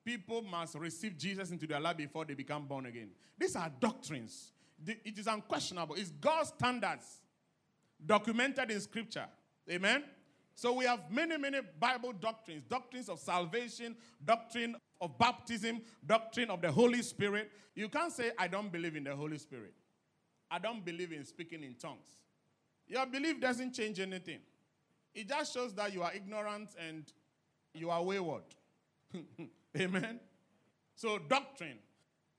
[0.05, 3.11] people must receive Jesus into their life before they become born again.
[3.39, 4.53] These are doctrines.
[4.87, 5.97] It is unquestionable.
[5.97, 7.21] It's God's standards
[8.05, 9.27] documented in Scripture.
[9.71, 10.05] Amen.
[10.61, 16.61] So we have many, many Bible doctrines doctrines of salvation, doctrine of baptism, doctrine of
[16.61, 17.51] the Holy Spirit.
[17.75, 19.73] You can't say, I don't believe in the Holy Spirit.
[20.51, 22.09] I don't believe in speaking in tongues.
[22.87, 24.41] Your belief doesn't change anything.
[25.15, 27.11] It just shows that you are ignorant and
[27.73, 28.45] you are wayward.
[29.79, 30.21] Amen.
[30.95, 31.79] So, doctrine.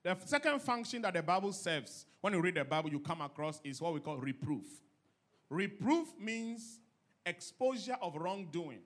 [0.04, 3.60] The second function that the Bible serves, when you read the Bible, you come across
[3.64, 4.66] is what we call reproof.
[5.50, 6.78] Reproof means
[7.26, 8.80] exposure of wrongdoing.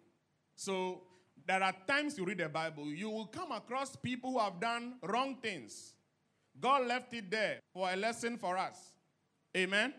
[0.54, 1.02] So,
[1.46, 4.94] there are times you read the Bible, you will come across people who have done
[5.02, 5.94] wrong things.
[6.60, 8.96] God left it there for a lesson for us.
[9.56, 9.94] Amen.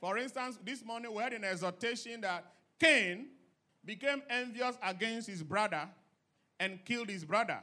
[0.00, 2.44] For instance, this morning we had an exhortation that
[2.78, 3.28] Cain
[3.84, 5.88] became envious against his brother
[6.60, 7.60] and killed his brother.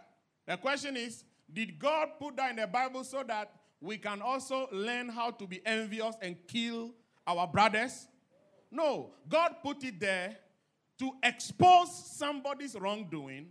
[0.48, 4.68] The question is Did God put that in the Bible so that we can also
[4.72, 6.92] learn how to be envious and kill
[7.28, 8.08] our brothers?
[8.72, 9.12] No.
[9.28, 10.38] God put it there
[11.00, 13.48] to expose somebody's wrongdoing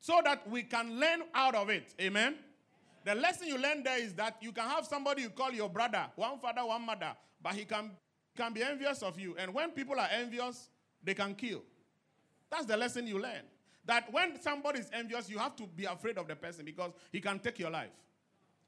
[0.00, 1.94] so that we can learn out of it.
[2.00, 2.36] Amen?
[3.04, 6.06] The lesson you learn there is that you can have somebody you call your brother,
[6.16, 7.92] one father, one mother, but he can,
[8.36, 9.36] can be envious of you.
[9.38, 10.70] And when people are envious,
[11.04, 11.62] they can kill.
[12.50, 13.42] That's the lesson you learn.
[13.84, 17.20] That when somebody is envious, you have to be afraid of the person because he
[17.20, 17.92] can take your life,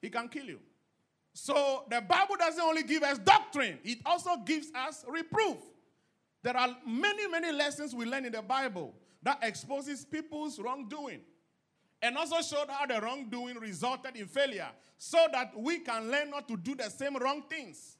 [0.00, 0.60] he can kill you.
[1.32, 5.56] So the Bible doesn't only give us doctrine, it also gives us reproof.
[6.42, 11.20] There are many, many lessons we learn in the Bible that exposes people's wrongdoing
[12.00, 16.48] and also showed how the wrongdoing resulted in failure so that we can learn not
[16.48, 17.96] to do the same wrong things.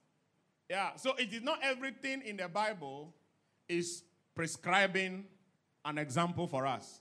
[0.68, 3.14] Yeah, so it is not everything in the Bible
[3.68, 5.24] is prescribing
[5.85, 7.01] an example for us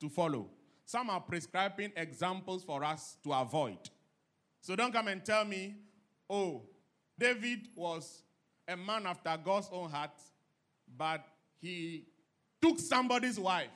[0.00, 0.48] to follow.
[0.84, 3.78] Some are prescribing examples for us to avoid.
[4.60, 5.76] So don't come and tell me,
[6.28, 6.62] oh,
[7.18, 8.22] David was
[8.66, 10.10] a man after God's own heart,
[10.96, 11.24] but
[11.60, 12.06] he
[12.60, 13.70] took somebody's wife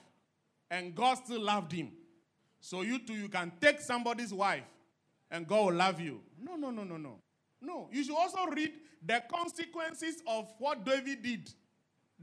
[0.71, 1.93] and God still loved him.
[2.61, 4.65] So you too, you can take somebody's wife
[5.31, 6.21] and God will love you.
[6.41, 7.19] No, no, no, no, no.
[7.61, 7.89] No.
[7.93, 8.73] You should also read
[9.05, 11.51] the consequences of what David did,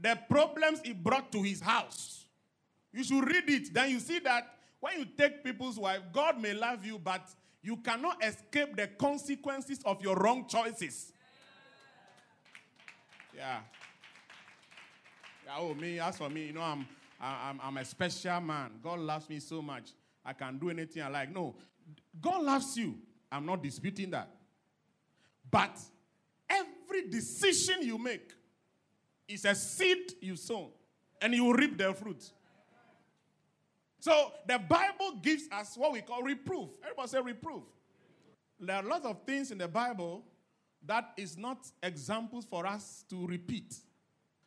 [0.00, 2.26] the problems he brought to his house.
[2.92, 3.74] You should read it.
[3.74, 7.28] Then you see that when you take people's wife, God may love you, but
[7.62, 11.12] you cannot escape the consequences of your wrong choices.
[13.34, 13.60] Yeah.
[15.58, 16.86] Oh, me, as for me, you know, I'm,
[17.20, 18.70] I'm, I'm a special man.
[18.82, 19.92] God loves me so much.
[20.24, 21.32] I can do anything I like.
[21.32, 21.54] No,
[22.20, 22.94] God loves you.
[23.30, 24.28] I'm not disputing that.
[25.50, 25.78] But
[26.48, 28.32] every decision you make
[29.28, 30.70] is a seed you sow,
[31.20, 32.30] and you will reap the fruit.
[34.00, 36.68] So the Bible gives us what we call reproof.
[36.82, 37.62] Everybody say reproof.
[38.60, 40.22] There are lots of things in the Bible
[40.86, 43.74] that is not examples for us to repeat.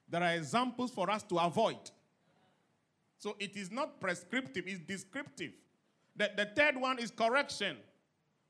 [0.10, 1.91] There are examples for us to avoid.
[3.17, 5.52] So it is not prescriptive, it's descriptive.
[6.15, 7.78] The, the third one is correction.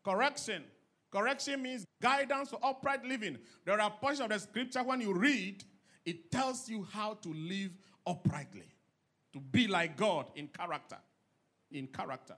[0.03, 0.63] Correction.
[1.11, 3.37] Correction means guidance for upright living.
[3.65, 5.63] There are portions of the scripture when you read,
[6.05, 7.71] it tells you how to live
[8.05, 8.69] uprightly,
[9.33, 10.97] to be like God in character.
[11.71, 12.35] In character.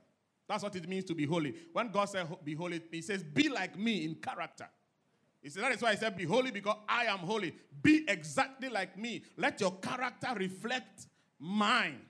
[0.47, 1.53] That's what it means to be holy.
[1.73, 4.67] When God says be holy, he says, be like me in character.
[5.41, 7.56] He said, that is why he said, be holy because I am holy.
[7.82, 9.23] Be exactly like me.
[9.38, 11.08] Let your character reflect
[11.39, 12.02] mine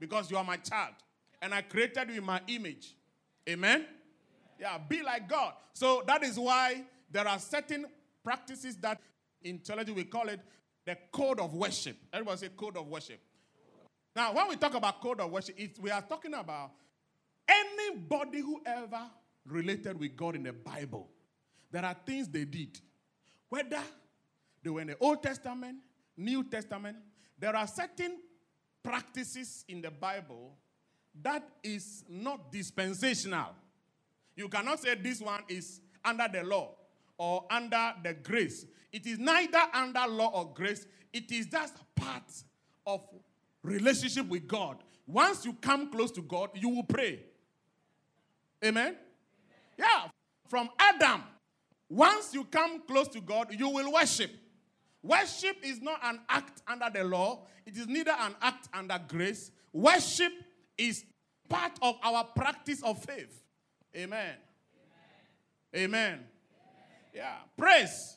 [0.00, 0.94] because you are my child
[1.40, 2.94] and I created you in my image.
[3.48, 3.86] Amen?
[4.58, 5.52] Yeah, be like God.
[5.72, 7.86] So that is why there are certain
[8.24, 9.00] practices that
[9.42, 10.40] in theology we call it
[10.84, 11.96] the code of worship.
[12.12, 13.20] Everybody say code of worship.
[14.16, 16.72] Now, when we talk about code of worship, we are talking about
[17.48, 19.02] anybody who ever
[19.46, 21.08] related with God in the Bible.
[21.70, 22.78] There are things they did.
[23.48, 23.80] Whether
[24.62, 25.78] they were in the Old Testament,
[26.16, 26.96] New Testament,
[27.38, 28.18] there are certain
[28.82, 30.56] practices in the Bible
[31.22, 33.50] that is not dispensational.
[34.36, 36.70] You cannot say this one is under the law
[37.16, 38.66] or under the grace.
[38.92, 42.30] It is neither under law or grace, it is just part
[42.86, 43.02] of
[43.62, 44.78] relationship with God.
[45.06, 47.20] Once you come close to God, you will pray.
[48.64, 48.96] Amen?
[49.78, 50.08] Yeah.
[50.48, 51.22] From Adam,
[51.88, 54.30] once you come close to God, you will worship.
[55.02, 59.50] Worship is not an act under the law, it is neither an act under grace.
[59.72, 60.32] Worship
[60.76, 61.04] is
[61.48, 63.42] part of our practice of faith.
[63.96, 64.34] Amen.
[65.74, 66.20] Amen.
[67.14, 67.34] Yeah.
[67.56, 68.16] Praise.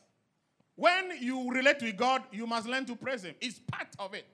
[0.75, 3.36] When you relate with God, you must learn to praise Him.
[3.41, 4.25] It's part of it.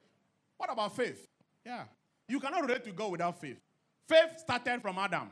[0.57, 1.27] What about faith?
[1.65, 1.83] Yeah.
[2.27, 3.59] You cannot relate to God without faith.
[4.07, 5.29] Faith started from Adam.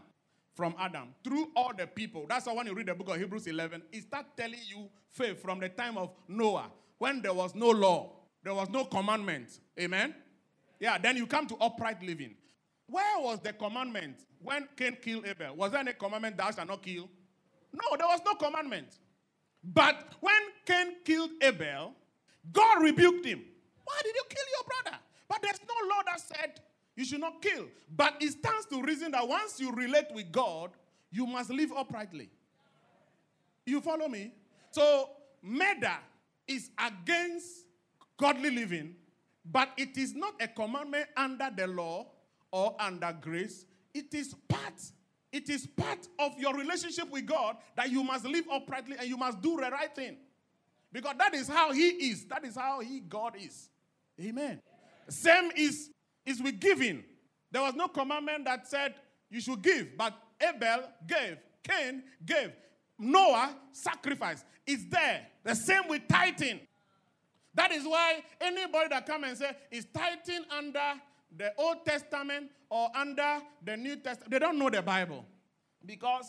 [0.56, 2.26] From Adam, through all the people.
[2.30, 5.42] That's why when you read the book of Hebrews 11, it starts telling you faith
[5.42, 9.60] from the time of Noah, when there was no law, there was no commandment.
[9.78, 10.16] Amen?
[10.80, 12.36] Yeah, then you come to upright living.
[12.88, 15.56] Where was the commandment when Cain killed Abel?
[15.56, 17.10] Was there any commandment thou shalt not kill?
[17.74, 18.88] No, there was no commandment.
[19.62, 21.94] But when Cain killed Abel,
[22.54, 23.44] God rebuked him.
[23.84, 24.98] Why did you kill your brother?
[25.28, 26.62] But there's no law that said
[26.96, 27.66] you should not kill.
[27.96, 30.72] But it stands to reason that once you relate with God,
[31.12, 32.30] you must live uprightly.
[33.66, 34.32] You follow me?
[34.72, 35.10] So,
[35.42, 35.98] murder
[36.48, 37.66] is against
[38.18, 38.96] godly living,
[39.46, 42.08] but it is not a commandment under the law
[42.52, 43.66] or under grace.
[43.94, 44.74] It is part
[45.36, 49.18] it is part of your relationship with God that you must live uprightly and you
[49.18, 50.16] must do the right thing.
[50.94, 52.24] Because that is how He is.
[52.24, 53.68] That is how He, God, is.
[54.18, 54.62] Amen.
[55.10, 55.90] Same is,
[56.26, 57.04] is with giving.
[57.52, 58.96] There was no commandment that said
[59.30, 62.52] you should give, but Abel gave, Cain gave,
[62.98, 64.46] Noah sacrificed.
[64.66, 65.28] It's there.
[65.44, 66.60] The same with tithing.
[67.54, 70.94] That is why anybody that come and say is tithing under
[71.36, 75.26] the Old Testament or under the New Testament, they don't know the Bible.
[75.86, 76.26] Because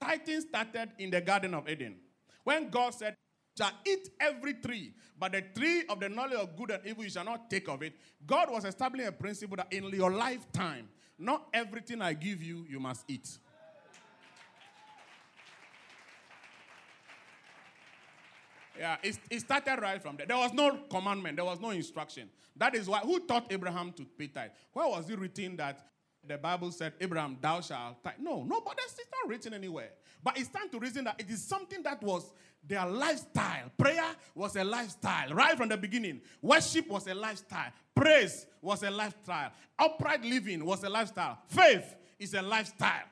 [0.00, 1.96] tithing started in the Garden of Eden.
[2.44, 3.16] When God said,
[3.58, 7.10] shall eat every tree, but the tree of the knowledge of good and evil you
[7.10, 7.94] shall not take of it.
[8.24, 12.78] God was establishing a principle that in your lifetime, not everything I give you, you
[12.78, 13.28] must eat.
[18.78, 20.26] Yeah, it, it started right from there.
[20.26, 22.30] There was no commandment, there was no instruction.
[22.54, 24.50] That is why, who taught Abraham to pay tithe?
[24.72, 25.84] Where was it written that
[26.24, 28.14] the Bible said, Abraham, thou shalt tithe?
[28.20, 29.90] No, no, but it's not written anywhere.
[30.22, 32.30] But it's time to reason that it is something that was
[32.68, 33.70] their lifestyle.
[33.76, 36.20] Prayer was a lifestyle right from the beginning.
[36.42, 37.72] Worship was a lifestyle.
[37.94, 39.50] Praise was a lifestyle.
[39.78, 41.38] Upright living was a lifestyle.
[41.48, 43.06] Faith is a lifestyle.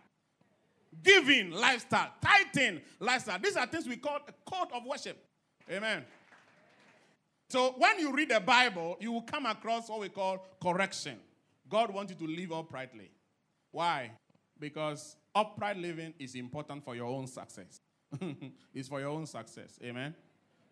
[1.03, 2.11] Giving, lifestyle.
[2.23, 3.39] Tithing, lifestyle.
[3.39, 5.17] These are things we call a code of worship.
[5.71, 6.05] Amen.
[7.49, 11.19] So when you read the Bible, you will come across what we call correction.
[11.69, 13.11] God wants you to live uprightly.
[13.71, 14.13] Why?
[14.59, 17.81] Because upright living is important for your own success.
[18.75, 19.79] it's for your own success.
[19.83, 20.15] Amen.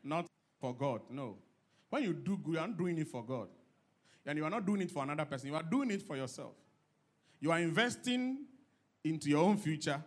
[0.02, 0.26] Not
[0.60, 1.02] for God.
[1.10, 1.36] No.
[1.90, 3.48] When you do good, you are not doing it for God.
[4.26, 5.48] And you are not doing it for another person.
[5.48, 6.54] You are doing it for yourself.
[7.40, 8.38] You are investing
[9.04, 10.02] into your own future,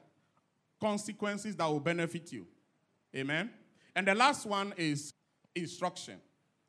[0.81, 2.47] consequences that will benefit you.
[3.15, 3.51] Amen.
[3.95, 5.11] And the last one is
[5.55, 6.19] instruction.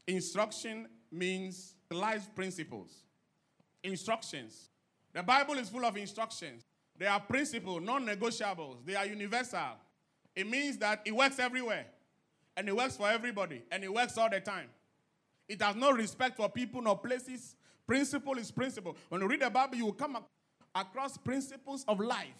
[0.07, 3.05] Instruction means life principles.
[3.83, 4.69] Instructions.
[5.13, 6.63] The Bible is full of instructions.
[6.99, 9.77] They are principles, non negotiables, they are universal.
[10.39, 11.85] It means that it works everywhere,
[12.57, 14.69] and it works for everybody, and it works all the time.
[15.49, 17.57] It has no respect for people nor places.
[17.89, 18.97] Principle is principle.
[19.09, 20.17] When you read the Bible, you will come
[20.77, 22.39] across principles of life.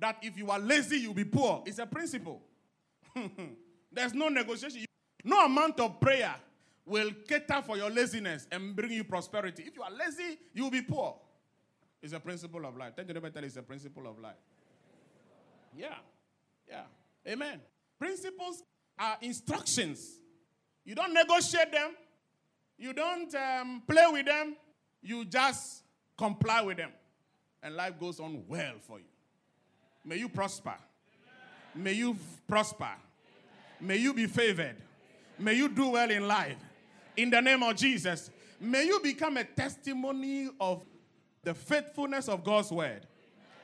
[0.00, 1.62] That if you are lazy, you'll be poor.
[1.64, 2.42] It's a principle.
[3.92, 4.86] There's no negotiation.
[5.22, 6.34] No amount of prayer
[6.84, 9.62] will cater for your laziness and bring you prosperity.
[9.64, 11.14] If you are lazy, you will be poor.
[12.02, 12.96] It's a principle of life.
[12.96, 14.34] Tell you better, it's a principle of life.
[15.76, 15.94] Yeah.
[16.68, 16.82] Yeah.
[17.28, 17.60] Amen.
[17.98, 18.62] Principles
[18.98, 20.18] are instructions.
[20.84, 21.90] You don't negotiate them.
[22.78, 24.56] You don't um, play with them.
[25.02, 25.82] You just
[26.16, 26.90] comply with them.
[27.62, 29.04] And life goes on well for you.
[30.04, 30.74] May you prosper.
[31.74, 32.90] May you f- prosper.
[33.80, 34.76] May you be favored.
[35.38, 36.56] May you do well in life.
[37.16, 38.30] In the name of Jesus.
[38.60, 40.84] May you become a testimony of
[41.42, 43.06] the faithfulness of God's word.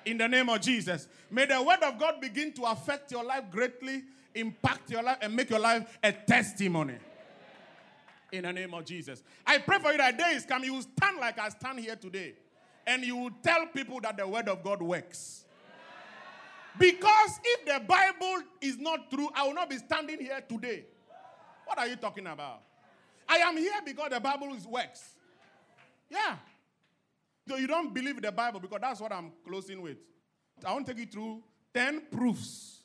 [0.07, 1.09] In the name of Jesus.
[1.31, 4.03] May the word of God begin to affect your life greatly,
[4.35, 6.97] impact your life, and make your life a testimony.
[8.33, 9.23] In the name of Jesus.
[9.47, 10.67] I pray for you that day is coming.
[10.67, 12.35] You will stand like I stand here today.
[12.87, 15.45] And you will tell people that the word of God works.
[16.79, 20.85] Because if the Bible is not true, I will not be standing here today.
[21.65, 22.63] What are you talking about?
[23.29, 25.15] I am here because the Bible works.
[26.11, 26.37] Yeah.
[27.47, 29.99] You don't believe the Bible because that's what I'm closing with.
[30.65, 31.43] I want to take you through
[31.75, 32.81] 10 proofs.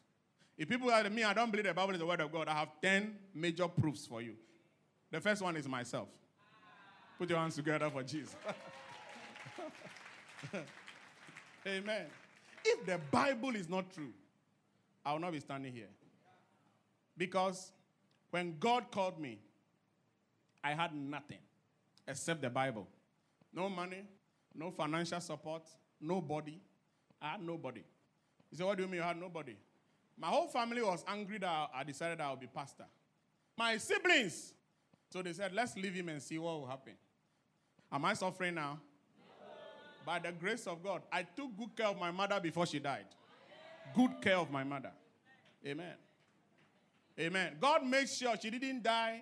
[0.57, 2.47] If people are like me, I don't believe the Bible is the word of God.
[2.49, 4.35] I have 10 major proofs for you.
[5.11, 6.09] The first one is myself.
[7.17, 8.35] Put your hands together for Jesus.
[11.67, 12.05] Amen.
[12.65, 14.11] If the Bible is not true,
[15.05, 15.89] I will not be standing here.
[17.17, 17.71] Because
[18.31, 19.39] when God called me,
[20.63, 21.39] I had nothing
[22.07, 22.87] except the Bible.
[23.53, 24.03] No money,
[24.55, 25.63] no financial support,
[25.99, 26.59] nobody.
[27.21, 27.83] I had nobody.
[28.49, 29.55] He said, What do you mean you had nobody?
[30.17, 32.85] My whole family was angry that I decided I would be pastor.
[33.57, 34.53] My siblings.
[35.09, 36.93] So they said, Let's leave him and see what will happen.
[37.91, 38.79] Am I suffering now?
[40.05, 43.05] By the grace of God, I took good care of my mother before she died.
[43.95, 44.91] Good care of my mother.
[45.65, 45.93] Amen.
[47.19, 47.57] Amen.
[47.59, 49.21] God made sure she didn't die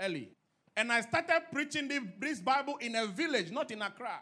[0.00, 0.30] early.
[0.76, 4.20] And I started preaching this Bible in a village, not in Accra.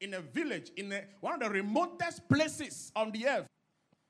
[0.00, 3.46] In a village, in a, one of the remotest places on the earth.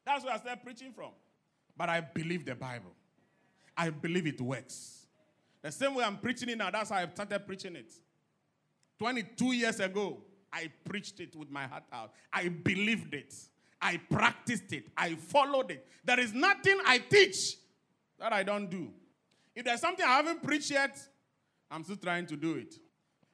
[0.07, 1.11] That's where I started preaching from.
[1.77, 2.93] But I believe the Bible.
[3.77, 5.07] I believe it works.
[5.63, 7.93] The same way I'm preaching it now, that's how I started preaching it.
[8.99, 10.19] 22 years ago,
[10.53, 12.13] I preached it with my heart out.
[12.33, 13.35] I believed it.
[13.81, 14.85] I practiced it.
[14.97, 15.87] I followed it.
[16.05, 17.57] There is nothing I teach
[18.19, 18.91] that I don't do.
[19.55, 20.99] If there's something I haven't preached yet,
[21.71, 22.75] I'm still trying to do it.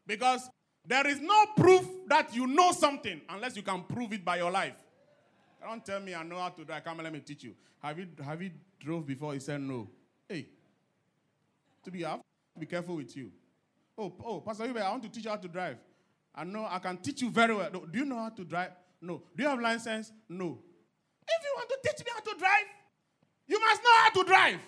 [0.06, 0.48] Because
[0.86, 4.50] there is no proof that you know something unless you can prove it by your
[4.50, 4.74] life.
[5.62, 6.84] Don't tell me I know how to drive.
[6.84, 7.54] Come let me teach you.
[7.82, 9.34] Have you have you drove before?
[9.34, 9.88] He said no.
[10.28, 10.46] Hey,
[11.84, 12.20] to be have
[12.58, 13.30] be careful with you.
[13.98, 15.76] Oh, oh, Pastor Hubert, I want to teach you how to drive.
[16.34, 17.70] I know I can teach you very well.
[17.70, 18.70] Do you know how to drive?
[19.00, 19.22] No.
[19.34, 20.12] Do you have license?
[20.28, 20.58] No.
[21.26, 22.66] If you want to teach me how to drive,
[23.46, 24.60] you must know how to drive.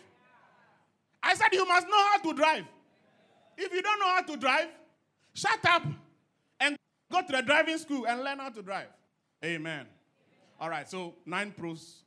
[1.23, 2.65] I said you must know how to drive.
[3.57, 4.69] If you don't know how to drive,
[5.35, 5.83] shut up
[7.11, 8.89] go to the driving school and learn how to drive.
[9.45, 9.87] Amen.
[10.61, 12.03] All right, so nine pros.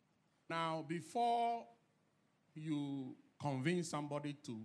[0.50, 1.64] Now, before
[2.54, 4.60] you convince somebody to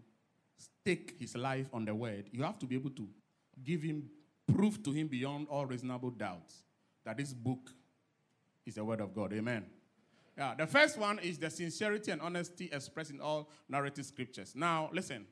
[0.58, 3.08] stake his life on the word, you have to be able to
[3.62, 4.10] give him
[4.52, 6.64] proof to him beyond all reasonable doubts
[7.04, 7.70] that this book
[8.64, 9.32] is the word of God.
[9.32, 9.66] Amen.
[10.36, 14.54] Yeah, the first one is the sincerity and honesty expressed in all narrative scriptures.
[14.54, 15.26] Now, listen.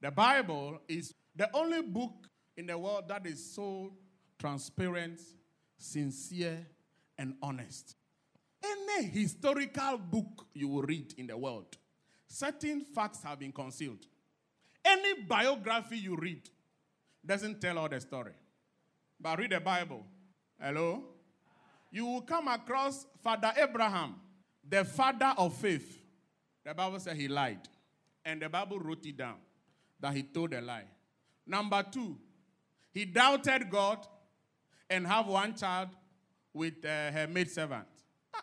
[0.00, 2.26] The Bible is the only book
[2.56, 3.92] in the world that is so
[4.38, 5.20] transparent,
[5.76, 6.66] sincere,
[7.18, 7.96] and honest.
[8.64, 11.76] Any historical book you will read in the world,
[12.26, 14.06] certain facts have been concealed.
[14.84, 16.48] Any biography you read
[17.24, 18.32] doesn't tell all the story.
[19.20, 20.04] But read the Bible.
[20.60, 21.04] Hello?
[21.90, 24.16] You will come across Father Abraham,
[24.68, 26.00] the father of faith.
[26.64, 27.68] The Bible said he lied.
[28.24, 29.36] And the Bible wrote it down
[30.00, 30.84] that he told a lie.
[31.46, 32.16] Number two,
[32.92, 34.06] he doubted God
[34.90, 35.88] and have one child
[36.52, 37.86] with uh, her maid servant.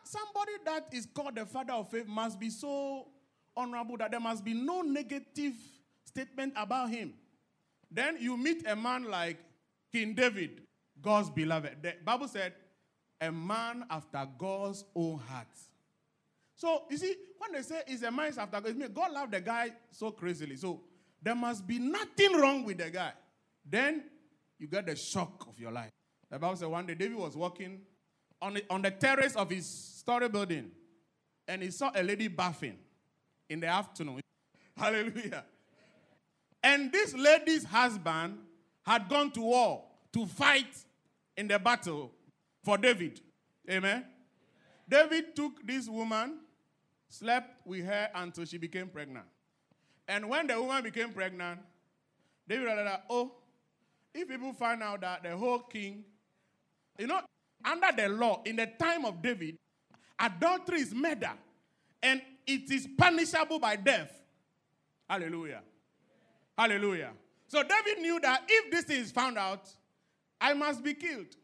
[0.04, 3.08] Somebody that is called the father of faith must be so
[3.56, 5.54] honorable that there must be no negative
[6.06, 7.14] statement about him.
[7.92, 9.38] Then you meet a man like
[9.92, 10.62] King David,
[11.02, 11.78] God's beloved.
[11.82, 12.54] The Bible said,
[13.22, 15.48] a man after God's own heart.
[16.56, 19.72] So you see, when they say is a man after God, God loved the guy
[19.92, 20.56] so crazily.
[20.56, 20.82] So
[21.22, 23.12] there must be nothing wrong with the guy.
[23.66, 24.04] Then
[24.58, 25.92] you get the shock of your life.
[26.30, 27.82] The Bible said one day David was walking
[28.42, 30.72] on the, on the terrace of his story building
[31.48, 32.78] and he saw a lady bathing
[33.50, 34.22] in the afternoon.
[34.78, 35.44] Hallelujah.
[36.64, 38.38] And this lady's husband
[38.86, 40.76] had gone to war to fight
[41.36, 42.12] in the battle
[42.64, 43.20] for David.
[43.70, 44.06] Amen.
[44.88, 46.40] David took this woman,
[47.08, 49.26] slept with her until she became pregnant.
[50.08, 51.60] And when the woman became pregnant,
[52.48, 53.32] David realized, oh,
[54.14, 56.04] if people find out that the whole king,
[57.00, 57.22] you know,
[57.64, 59.58] under the law, in the time of David,
[60.20, 61.32] adultery is murder
[62.04, 64.12] and it is punishable by death.
[65.10, 65.62] Hallelujah.
[66.58, 67.12] Hallelujah.
[67.48, 69.68] So David knew that if this is found out,
[70.40, 71.36] I must be killed.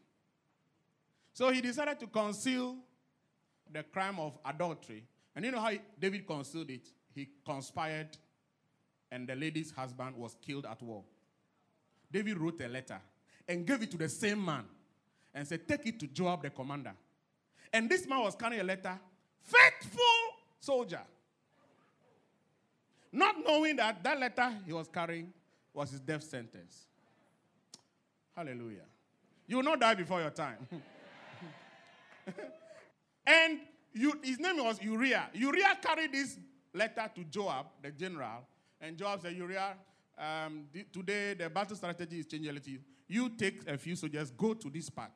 [1.32, 2.76] So he decided to conceal
[3.72, 5.04] the crime of adultery.
[5.34, 6.88] And you know how David concealed it?
[7.14, 8.16] He conspired,
[9.10, 11.02] and the lady's husband was killed at war.
[12.12, 13.00] David wrote a letter
[13.48, 14.64] and gave it to the same man
[15.36, 16.94] and said, Take it to Joab, the commander.
[17.72, 18.98] And this man was carrying a letter,
[19.42, 20.00] faithful
[20.58, 21.02] soldier.
[23.12, 25.32] Not knowing that that letter he was carrying
[25.72, 26.86] was his death sentence.
[28.34, 28.86] Hallelujah.
[29.46, 30.66] You will not die before your time.
[33.26, 33.60] and
[33.92, 35.28] you, his name was Uriah.
[35.34, 36.38] Uriah carried this
[36.74, 38.46] letter to Joab, the general,
[38.80, 39.74] and Joab said, Uriah,
[40.18, 42.74] um, today the battle strategy is changing a little.
[43.08, 45.12] You take a few soldiers, go to this part,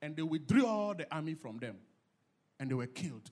[0.00, 1.76] and they withdrew all the army from them.
[2.58, 3.30] and they were killed.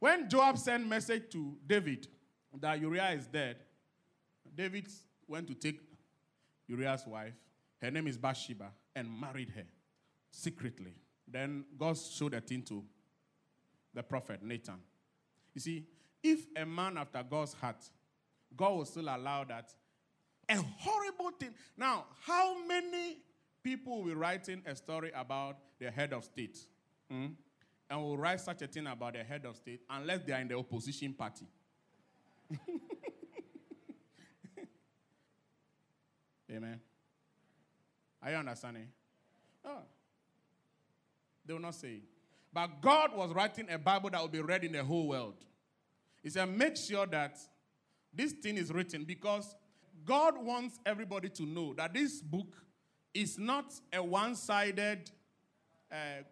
[0.00, 2.08] When Joab sent message to David
[2.60, 3.56] that Uriah is dead,
[4.56, 4.88] David
[5.26, 5.80] went to take
[6.66, 7.34] Uriah's wife.
[7.80, 9.64] Her name is Bathsheba and married her
[10.30, 10.94] secretly.
[11.26, 12.82] Then God showed a thing to
[13.94, 14.80] the prophet Nathan.
[15.54, 15.86] You see,
[16.22, 17.84] if a man after God's heart,
[18.56, 19.72] God will still allow that.
[20.48, 21.50] A horrible thing.
[21.76, 23.18] Now, how many
[23.62, 26.58] people will be writing a story about the head of state?
[27.10, 27.26] hmm,
[27.90, 30.48] And will write such a thing about the head of state unless they are in
[30.48, 31.46] the opposition party?
[36.50, 36.80] Amen.
[38.22, 38.88] Are you understanding?
[39.64, 39.82] Oh.
[41.44, 42.02] They will not say it.
[42.52, 45.34] But God was writing a Bible that will be read in the whole world.
[46.22, 47.36] He said, make sure that
[48.12, 49.54] this thing is written because
[50.08, 52.56] God wants everybody to know that this book
[53.12, 55.10] is not a one sided
[55.92, 56.22] uh,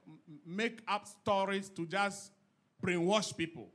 [0.47, 2.33] make up stories to just
[2.83, 3.69] brainwash people.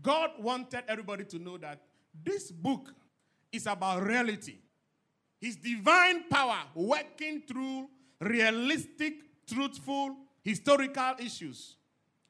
[0.00, 1.80] God wanted everybody to know that
[2.24, 2.94] this book
[3.50, 4.58] is about reality.
[5.40, 7.88] His divine power working through
[8.20, 9.14] realistic,
[9.48, 10.14] truthful,
[10.44, 11.74] historical issues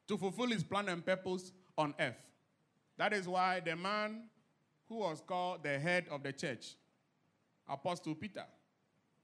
[0.07, 2.17] to fulfill his plan and purpose on earth.
[2.97, 4.23] That is why the man
[4.89, 6.77] who was called the head of the church,
[7.69, 8.45] Apostle Peter,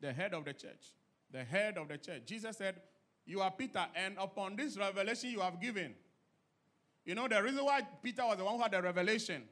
[0.01, 0.93] the head of the church,
[1.33, 2.77] the head of the church, Jesus said,
[3.27, 5.95] You are Peter, and upon this revelation you have given.
[7.05, 9.43] You know, the reason why Peter was the one who had the revelation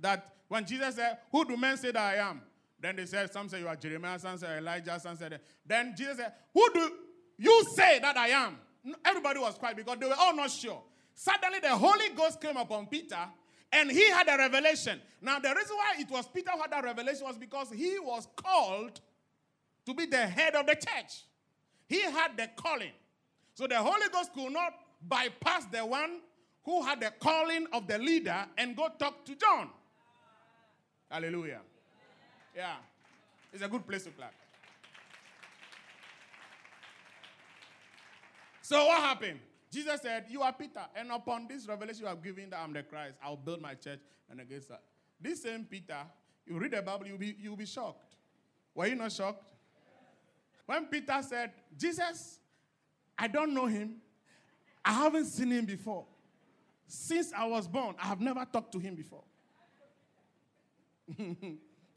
[0.00, 2.42] that when Jesus said, Who do men say that I am?
[2.80, 5.40] Then they said, Some say you are Jeremiah, some say Elijah, some said.
[5.66, 6.90] Then Jesus said, Who do
[7.38, 8.58] you say that I am?
[9.04, 10.82] Everybody was quiet because they were all not sure.
[11.14, 13.18] Suddenly the Holy Ghost came upon Peter
[13.72, 15.00] and he had a revelation.
[15.20, 18.28] Now, the reason why it was Peter who had that revelation was because he was
[18.36, 19.00] called
[19.86, 21.24] to be the head of the church.
[21.88, 22.92] He had the calling.
[23.54, 24.74] So the Holy Ghost could not
[25.06, 26.20] bypass the one
[26.64, 29.68] who had the calling of the leader and go talk to John.
[31.10, 31.60] Hallelujah.
[32.56, 32.76] Yeah.
[33.52, 34.32] It's a good place to clap.
[38.62, 39.40] So what happened?
[39.74, 42.84] Jesus said, You are Peter, and upon this revelation you have given that I'm the
[42.84, 43.98] Christ, I'll build my church
[44.30, 44.82] and against that.
[45.20, 45.98] This same Peter,
[46.46, 48.14] you read the Bible, you'll be, you'll be shocked.
[48.72, 49.42] Were you not shocked?
[50.66, 52.38] When Peter said, Jesus,
[53.18, 53.96] I don't know him,
[54.84, 56.06] I haven't seen him before.
[56.86, 59.24] Since I was born, I have never talked to him before.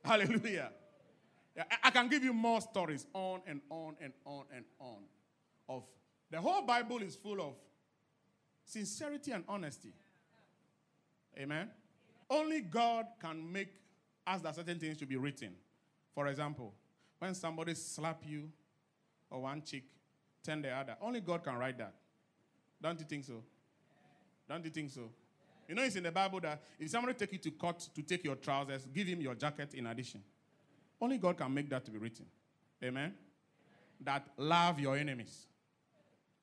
[0.03, 0.71] Hallelujah.
[1.83, 5.03] I can give you more stories on and on and on and on
[5.69, 5.83] of
[6.31, 7.55] the whole Bible is full of
[8.67, 9.93] sincerity and honesty.
[11.39, 11.69] Amen.
[12.29, 13.69] Only God can make
[14.25, 15.53] ask that certain things should be written.
[16.13, 16.73] For example,
[17.17, 18.49] when somebody slap you
[19.31, 19.85] or one cheek,
[20.43, 20.97] turn the other.
[21.01, 21.93] Only God can write that.
[22.81, 23.41] Don't you think so?
[24.49, 25.09] Don't you think so?
[25.67, 28.23] You know, it's in the Bible that if somebody take you to court to take
[28.23, 30.21] your trousers, give him your jacket in addition.
[30.99, 32.25] Only God can make that to be written.
[32.83, 33.13] Amen.
[34.01, 35.45] That love your enemies.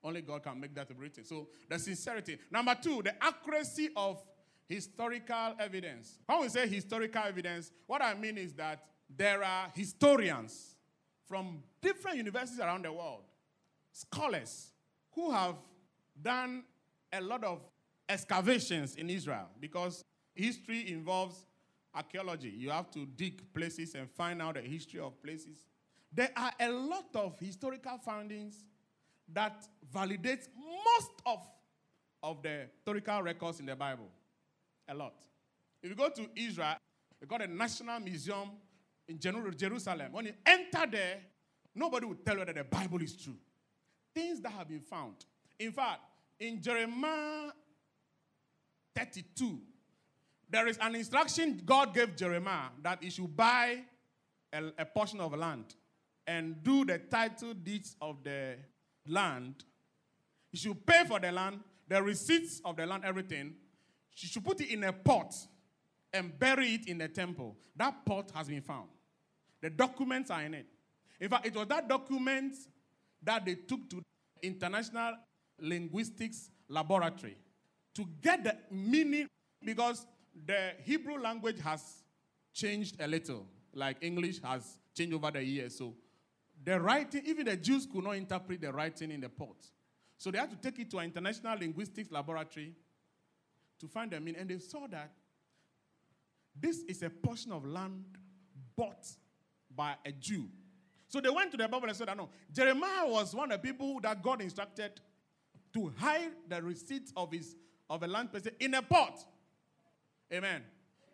[0.04, 1.24] Only God can make that be written.
[1.24, 2.38] So the sincerity.
[2.50, 4.22] Number two, the accuracy of
[4.68, 6.18] historical evidence.
[6.26, 10.76] When we say historical evidence, what I mean is that there are historians
[11.26, 13.22] from different universities around the world,
[13.92, 14.72] scholars
[15.12, 15.56] who have
[16.20, 16.64] done
[17.12, 17.60] a lot of
[18.08, 21.46] excavations in Israel because history involves
[21.94, 22.50] archaeology.
[22.50, 25.64] You have to dig places and find out the history of places.
[26.12, 28.64] There are a lot of historical findings
[29.32, 31.38] that validates most of,
[32.22, 34.08] of the historical records in the Bible.
[34.88, 35.14] A lot.
[35.82, 36.76] If you go to Israel,
[37.20, 38.50] they got a national museum
[39.08, 40.12] in Jeru- Jerusalem.
[40.12, 41.18] When you enter there,
[41.74, 43.36] nobody will tell you that the Bible is true.
[44.14, 45.14] Things that have been found.
[45.58, 46.00] In fact,
[46.38, 47.50] in Jeremiah
[48.94, 49.58] 32,
[50.50, 53.80] there is an instruction God gave Jeremiah that he should buy
[54.52, 55.74] a, a portion of land
[56.26, 58.56] and do the title deeds of the
[59.06, 59.64] land.
[60.50, 63.54] He should pay for the land, the receipts of the land, everything.
[64.14, 65.34] She should put it in a pot
[66.12, 67.56] and bury it in the temple.
[67.76, 68.88] That pot has been found.
[69.60, 70.66] The documents are in it.
[71.20, 72.54] In fact, it was that document
[73.22, 74.02] that they took to
[74.42, 75.14] International
[75.58, 77.36] Linguistics Laboratory
[77.94, 79.28] to get the meaning
[79.64, 80.06] because
[80.46, 82.02] the Hebrew language has
[82.52, 85.78] changed a little, like English has changed over the years.
[85.78, 85.94] So
[86.64, 89.56] the writing, even the Jews could not interpret the writing in the pot.
[90.16, 92.74] So they had to take it to an international linguistics laboratory
[93.80, 94.40] to find the meaning.
[94.40, 95.12] And they saw that
[96.58, 98.04] this is a portion of land
[98.76, 99.06] bought
[99.74, 100.48] by a Jew.
[101.08, 104.00] So they went to the Bible and said, "No, Jeremiah was one of the people
[104.00, 105.00] that God instructed
[105.74, 107.56] to hide the receipts of his
[107.90, 109.18] of a land person in a port.
[110.32, 110.62] Amen.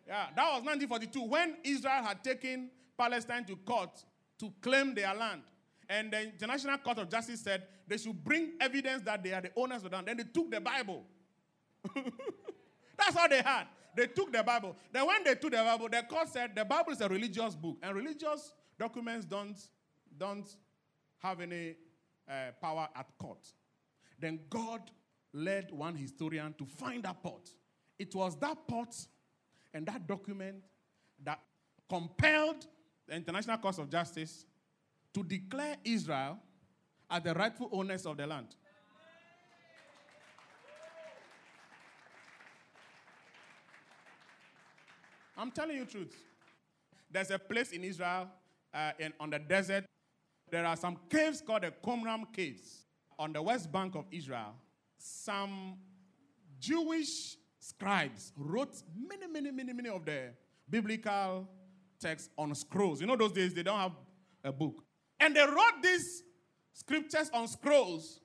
[0.07, 4.05] Yeah, that was 1942 when Israel had taken Palestine to court
[4.41, 5.43] to claim their land.
[5.89, 9.51] And the International Court of Justice said they should bring evidence that they are the
[9.57, 10.09] owners of the land.
[10.09, 11.05] Then they took the Bible.
[11.95, 13.67] That's all they had.
[13.97, 14.77] They took the Bible.
[14.93, 17.79] Then when they took the Bible, the court said the Bible is a religious book,
[17.83, 19.59] and religious documents don't,
[20.17, 20.49] don't
[21.19, 21.75] have any
[22.29, 23.47] uh, power at court.
[24.19, 24.83] Then God
[25.33, 27.49] led one historian to find that pot.
[27.99, 28.95] It was that pot
[29.75, 30.63] and that document
[31.25, 31.41] that
[31.89, 32.67] compelled
[33.11, 34.47] the International Court of Justice
[35.13, 36.39] to declare Israel
[37.11, 38.55] as the rightful owners of the land.
[45.37, 46.15] I'm telling you truth.
[47.11, 48.29] There's a place in Israel
[48.73, 49.87] uh, in, on the desert.
[50.49, 52.85] There are some caves called the Qumran Caves
[53.19, 54.55] on the west bank of Israel.
[54.99, 55.79] Some
[56.61, 60.29] Jewish scribes wrote many, many, many, many of the
[60.69, 61.49] biblical
[62.01, 63.01] texts on scrolls.
[63.01, 63.93] You know, those days they don't have
[64.43, 64.83] a book.
[65.19, 66.23] And they wrote these
[66.73, 68.21] scriptures on scrolls,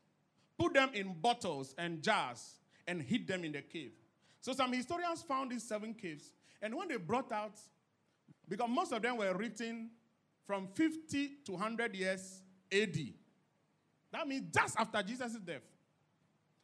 [0.57, 2.55] put them in bottles and jars,
[2.87, 3.91] and hid them in the cave.
[4.41, 6.31] So some historians found these seven caves.
[6.61, 7.59] And when they brought out,
[8.47, 9.89] because most of them were written
[10.45, 12.97] from 50 to 100 years AD.
[14.11, 15.63] That means just after Jesus' death.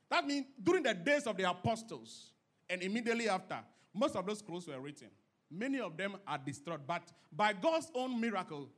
[0.09, 2.32] That means during the days of the apostles
[2.70, 3.59] and immediately after,
[3.93, 5.09] most of those scrolls were written.
[5.52, 8.70] Many of them are destroyed, but by God's own miracle,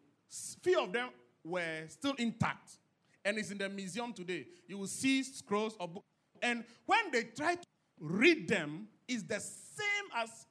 [0.61, 1.09] few of them
[1.43, 2.77] were still intact.
[3.23, 4.47] And it's in the museum today.
[4.67, 6.07] You will see scrolls of books.
[6.41, 7.61] And when they try to
[7.99, 10.45] read them, it's the same as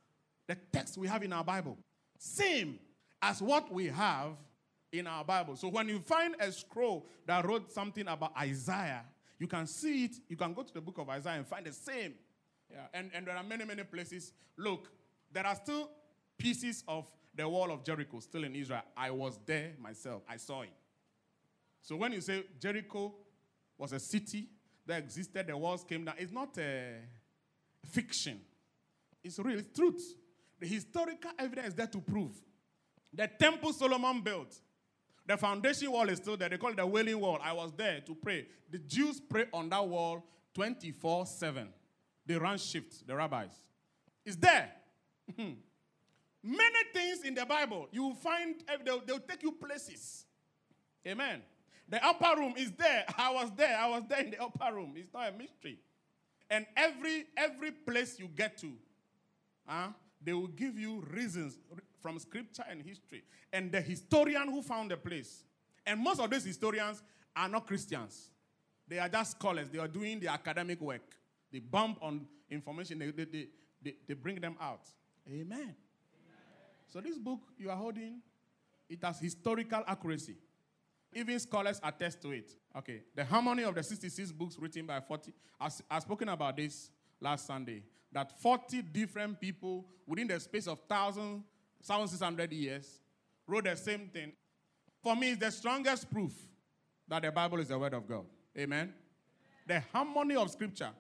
[0.47, 1.77] the text we have in our Bible.
[2.19, 2.79] Same
[3.21, 4.33] as what we have
[4.93, 5.57] in our Bible.
[5.57, 9.05] So when you find a scroll that wrote something about Isaiah,
[9.39, 10.17] you can see it.
[10.29, 12.15] You can go to the book of Isaiah and find the same.
[12.71, 14.33] Yeah, and, and there are many, many places.
[14.57, 14.89] Look,
[15.33, 15.91] there are still
[16.43, 18.83] pieces of the wall of Jericho still in Israel.
[18.97, 20.23] I was there myself.
[20.29, 20.73] I saw it.
[21.81, 23.15] So when you say Jericho
[23.79, 24.49] was a city
[24.85, 26.97] that existed, the walls came down, it's not a
[27.87, 28.41] fiction.
[29.23, 30.03] It's real, it's truth.
[30.59, 32.33] The historical evidence is there to prove.
[33.15, 34.61] The temple Solomon built,
[35.25, 36.49] the foundation wall is still there.
[36.49, 37.39] They call it the Wailing Wall.
[37.41, 38.49] I was there to pray.
[38.69, 40.25] The Jews pray on that wall
[40.55, 41.69] 24 7.
[42.27, 43.53] They run shifts, the rabbis.
[44.25, 44.73] It's there.
[45.39, 45.53] Hmm.
[46.43, 50.25] Many things in the Bible, you will find, they'll, they'll take you places.
[51.07, 51.43] Amen.
[51.89, 53.05] The upper room is there.
[53.19, 53.77] I was there.
[53.79, 54.95] I was there in the upper room.
[54.97, 55.79] It's not a mystery.
[56.49, 58.73] And every every place you get to,
[59.69, 59.89] uh,
[60.23, 61.59] they will give you reasons
[62.01, 63.23] from scripture and history.
[63.53, 65.45] And the historian who found the place,
[65.87, 67.03] and most of these historians
[67.35, 68.31] are not Christians.
[68.87, 69.69] They are just scholars.
[69.71, 71.17] They are doing the academic work.
[71.51, 73.47] They bump on information, they, they, they,
[73.83, 74.83] they, they bring them out.
[75.31, 75.75] Amen.
[76.93, 78.21] So, this book you are holding,
[78.87, 80.37] it has historical accuracy.
[81.15, 82.55] Even scholars attest to it.
[82.77, 85.33] Okay, the harmony of the 66 books written by 40.
[85.91, 87.83] I've spoken about this last Sunday.
[88.13, 91.43] That 40 different people within the space of 1,000,
[91.87, 93.01] 1,600 years
[93.47, 94.33] wrote the same thing.
[95.03, 96.35] For me, it's the strongest proof
[97.09, 98.27] that the Bible is the Word of God.
[98.59, 98.93] Amen.
[99.67, 100.91] The harmony of Scripture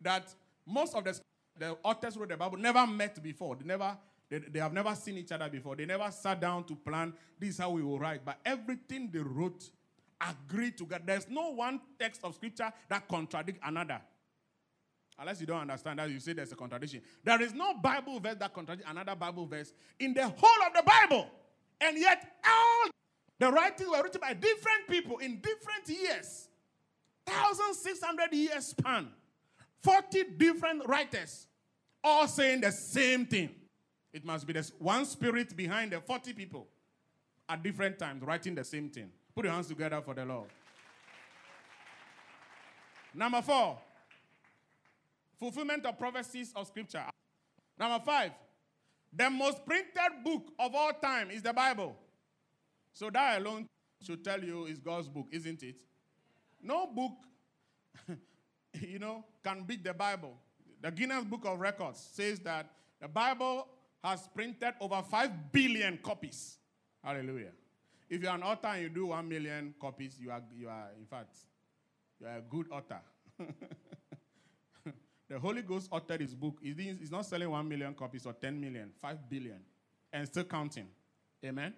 [0.00, 0.34] that
[0.66, 1.20] most of the,
[1.56, 3.54] the authors wrote the Bible never met before.
[3.54, 3.96] They never
[4.30, 5.76] they, they have never seen each other before.
[5.76, 8.24] They never sat down to plan this is how we will write.
[8.24, 9.68] But everything they wrote
[10.20, 11.02] agreed together.
[11.04, 14.00] There's no one text of scripture that contradicts another.
[15.18, 17.02] Unless you don't understand that, you say there's a contradiction.
[17.24, 20.82] There is no Bible verse that contradicts another Bible verse in the whole of the
[20.82, 21.26] Bible.
[21.80, 22.90] And yet, all
[23.38, 26.48] the writings were written by different people in different years.
[27.26, 29.08] 1,600 years span.
[29.82, 31.46] 40 different writers,
[32.04, 33.50] all saying the same thing.
[34.12, 36.66] It must be this one spirit behind the 40 people
[37.48, 39.10] at different times writing the same thing.
[39.34, 40.48] Put your hands together for the Lord.
[43.14, 43.78] Number four,
[45.38, 47.04] fulfillment of prophecies of scripture.
[47.78, 48.32] Number five,
[49.12, 51.96] the most printed book of all time is the Bible.
[52.92, 53.66] So that alone
[54.02, 55.82] should tell you is God's book, isn't it?
[56.62, 57.12] No book,
[58.80, 60.36] you know, can beat the Bible.
[60.80, 63.66] The Guinness Book of Records says that the Bible
[64.02, 66.58] has printed over 5 billion copies.
[67.02, 67.52] Hallelujah.
[68.08, 71.06] If you're an author and you do 1 million copies, you are, you are in
[71.06, 71.36] fact,
[72.20, 73.00] you are a good author.
[75.28, 76.58] the Holy Ghost authored his book.
[76.62, 79.60] He's not selling 1 million copies or 10 million, 5 billion,
[80.12, 80.88] and still counting.
[81.44, 81.74] Amen?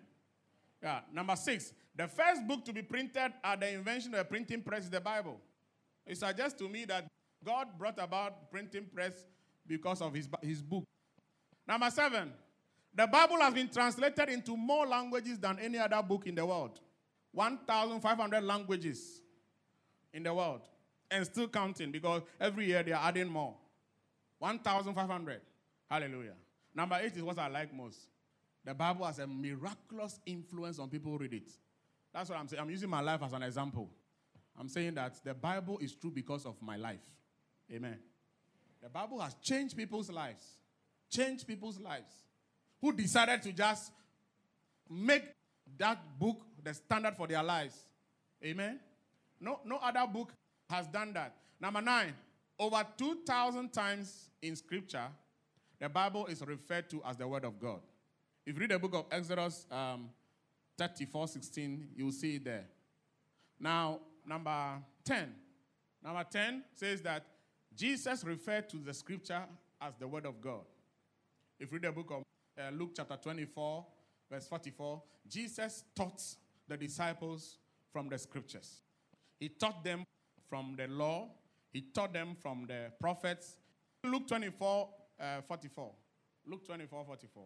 [0.83, 1.01] Yeah.
[1.13, 4.85] Number six, the first book to be printed at the invention of the printing press
[4.85, 5.39] is the Bible.
[6.07, 7.07] It suggests to me that
[7.45, 9.13] God brought about printing press
[9.67, 10.85] because of his, his book.
[11.67, 12.33] Number seven,
[12.95, 16.81] the Bible has been translated into more languages than any other book in the world.
[17.33, 19.23] 1,500 languages
[20.13, 20.61] in the world.
[21.11, 23.55] And still counting because every year they are adding more.
[24.39, 25.41] 1,500.
[25.91, 26.35] Hallelujah.
[26.75, 28.09] Number eight is what I like most.
[28.65, 31.51] The Bible has a miraculous influence on people who read it.
[32.13, 32.63] That's what I'm saying.
[32.63, 33.91] I'm using my life as an example.
[34.59, 37.01] I'm saying that the Bible is true because of my life.
[37.73, 37.99] Amen.
[38.83, 40.45] The Bible has changed people's lives.
[41.13, 42.13] Changed people's lives.
[42.81, 43.93] Who decided to just
[44.89, 45.25] make
[45.79, 47.77] that book the standard for their lives.
[48.45, 48.79] Amen.
[49.41, 50.33] No, no other book
[50.69, 51.35] has done that.
[51.61, 52.15] Number nine,
[52.59, 55.07] over 2,000 times in Scripture,
[55.81, 57.81] the Bible is referred to as the Word of God.
[58.47, 60.11] If you read the book of Exodus um,
[60.79, 62.65] 34 16, you'll see it there.
[63.59, 65.33] Now, number 10.
[66.05, 67.25] Number 10 says that
[67.75, 69.43] Jesus referred to the Scripture
[69.81, 70.63] as the Word of God.
[71.63, 72.25] If you read the book of
[72.59, 73.87] uh, Luke, chapter 24,
[74.29, 76.21] verse 44, Jesus taught
[76.67, 77.59] the disciples
[77.93, 78.83] from the Scriptures.
[79.39, 80.05] He taught them
[80.49, 81.29] from the law,
[81.73, 83.59] he taught them from the prophets.
[84.03, 84.89] Luke 24,
[85.21, 85.93] uh, 44.
[86.47, 87.45] Luke 24, 44.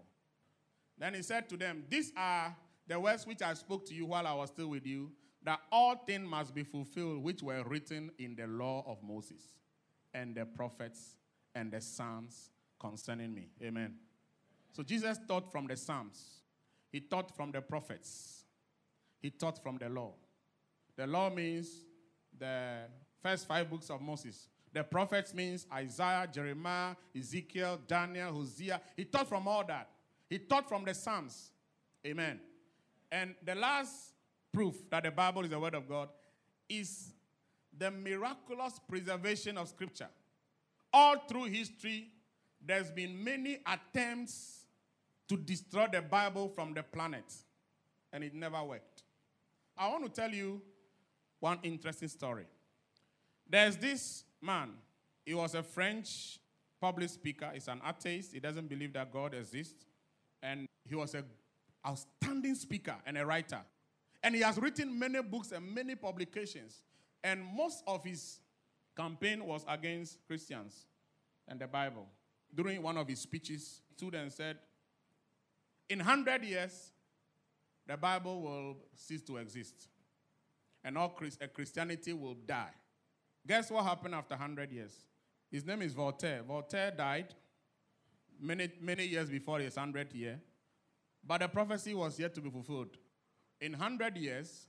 [0.96, 2.56] Then he said to them, These are
[2.88, 5.12] the words which I spoke to you while I was still with you,
[5.42, 9.42] that all things must be fulfilled which were written in the law of Moses
[10.14, 11.16] and the prophets
[11.54, 12.48] and the Psalms
[12.80, 13.50] concerning me.
[13.62, 14.05] Amen.
[14.76, 16.42] So Jesus taught from the Psalms,
[16.92, 18.44] he taught from the prophets,
[19.22, 20.12] he taught from the law.
[20.96, 21.80] The law means
[22.38, 22.80] the
[23.22, 24.48] first five books of Moses.
[24.74, 28.78] The prophets means Isaiah, Jeremiah, Ezekiel, Daniel, Hosea.
[28.94, 29.88] He taught from all that.
[30.28, 31.52] He taught from the Psalms.
[32.06, 32.38] Amen.
[33.10, 34.12] And the last
[34.52, 36.10] proof that the Bible is the Word of God
[36.68, 37.14] is
[37.78, 40.08] the miraculous preservation of Scripture.
[40.92, 42.10] All through history,
[42.62, 44.65] there's been many attempts
[45.28, 47.32] to destroy the Bible from the planet,
[48.12, 49.02] and it never worked.
[49.76, 50.62] I want to tell you
[51.40, 52.46] one interesting story.
[53.48, 54.70] There's this man,
[55.24, 56.38] he was a French
[56.80, 59.86] public speaker, he's an atheist, he doesn't believe that God exists,
[60.42, 61.24] and he was an
[61.86, 63.60] outstanding speaker and a writer.
[64.22, 66.82] And he has written many books and many publications.
[67.22, 68.40] And most of his
[68.96, 70.86] campaign was against Christians
[71.46, 72.06] and the Bible.
[72.54, 74.58] During one of his speeches, students said,
[75.88, 76.92] In 100 years,
[77.86, 79.88] the Bible will cease to exist
[80.82, 82.72] and all Christianity will die.
[83.46, 84.92] Guess what happened after 100 years?
[85.50, 86.42] His name is Voltaire.
[86.42, 87.34] Voltaire died
[88.40, 90.40] many, many years before his 100th year,
[91.24, 92.96] but the prophecy was yet to be fulfilled.
[93.60, 94.66] In 100 years,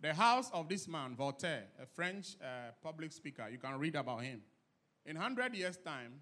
[0.00, 4.22] the house of this man, Voltaire, a French uh, public speaker, you can read about
[4.22, 4.40] him.
[5.06, 6.20] In 100 years' time,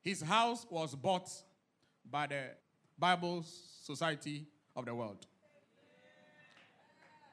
[0.00, 1.30] his house was bought
[2.10, 2.42] by the
[3.02, 3.44] Bible
[3.82, 4.46] Society
[4.76, 5.26] of the World.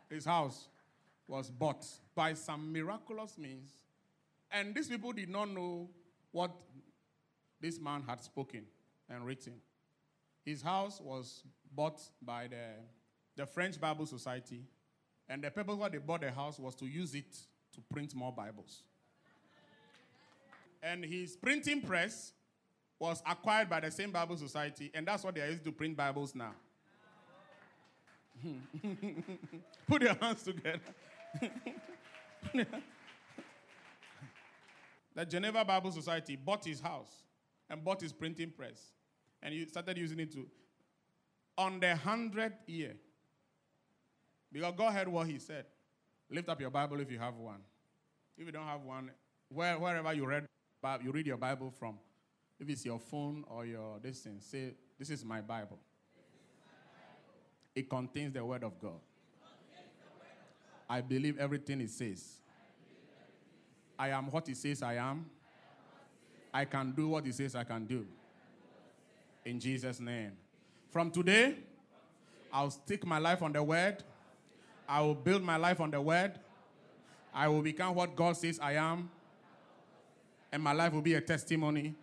[0.09, 0.67] His house
[1.27, 3.69] was bought by some miraculous means.
[4.51, 5.87] And these people did not know
[6.31, 6.49] what
[7.61, 8.63] this man had spoken
[9.11, 9.61] and written.
[10.43, 12.65] His house was bought by the,
[13.35, 14.63] the French Bible Society,
[15.29, 17.37] and the purpose why they bought the house was to use it
[17.75, 18.81] to print more Bibles.
[20.81, 22.33] And his printing press
[22.99, 25.95] was acquired by the same Bible Society, and that's what they are using to print
[25.95, 26.51] Bibles now.
[29.87, 30.79] Put your hands together.
[35.15, 37.23] the Geneva Bible Society bought his house
[37.69, 38.91] and bought his printing press,
[39.41, 40.45] and he started using it to
[41.57, 42.95] on the hundredth year.
[44.51, 45.65] Because God heard what he said.
[46.31, 47.59] Lift up your Bible if you have one.
[48.37, 49.11] If you don't have one,
[49.49, 50.45] where, wherever you read,
[51.03, 51.99] you read your Bible from,
[52.59, 55.79] if it's your phone or your this thing, say, "This is my Bible."
[57.75, 58.99] It contains the Word of God.
[60.89, 62.39] I believe everything it says.
[63.97, 65.29] I am what it says I am.
[66.53, 68.07] I can do what it says I can do.
[69.45, 70.31] In Jesus' name.
[70.89, 71.57] From today,
[72.51, 74.03] I'll stick my life on the word.
[74.87, 76.39] I will build my life on the word.
[77.31, 79.11] I will become what God says I am.
[80.51, 81.95] And my life will be a testimony.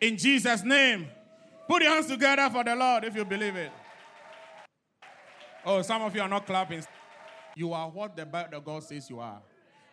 [0.00, 1.08] In Jesus' name.
[1.68, 3.72] Put your hands together for the Lord if you believe it.
[5.64, 6.84] Oh, some of you are not clapping.
[7.56, 9.40] You are what the Bible God says you are.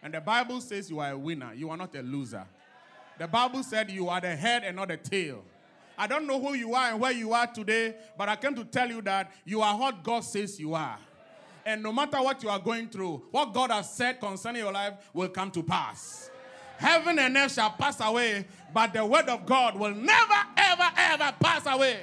[0.03, 1.53] And the Bible says you are a winner.
[1.55, 2.45] You are not a loser.
[3.17, 5.43] The Bible said you are the head and not the tail.
[5.97, 8.65] I don't know who you are and where you are today, but I came to
[8.65, 10.97] tell you that you are what God says you are.
[11.65, 14.95] And no matter what you are going through, what God has said concerning your life
[15.13, 16.29] will come to pass.
[16.77, 21.33] Heaven and earth shall pass away, but the word of God will never, ever, ever
[21.39, 21.99] pass away.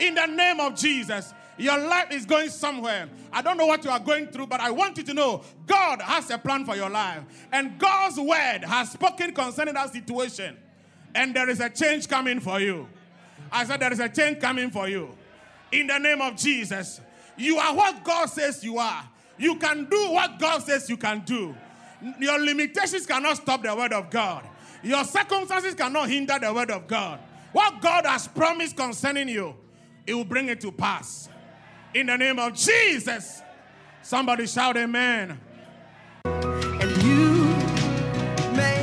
[0.00, 3.08] In the name of Jesus, your life is going somewhere.
[3.32, 6.02] I don't know what you are going through, but I want you to know God
[6.02, 7.22] has a plan for your life.
[7.50, 10.56] And God's word has spoken concerning that situation.
[11.14, 12.88] And there is a change coming for you.
[13.50, 15.16] I said, There is a change coming for you.
[15.72, 17.00] In the name of Jesus.
[17.36, 19.08] You are what God says you are.
[19.38, 21.54] You can do what God says you can do.
[22.20, 24.46] Your limitations cannot stop the word of God.
[24.82, 27.20] Your circumstances cannot hinder the word of God.
[27.52, 29.54] What God has promised concerning you,
[30.06, 31.28] it will bring it to pass.
[31.94, 33.40] In the name of Jesus.
[34.02, 35.40] Somebody shout amen.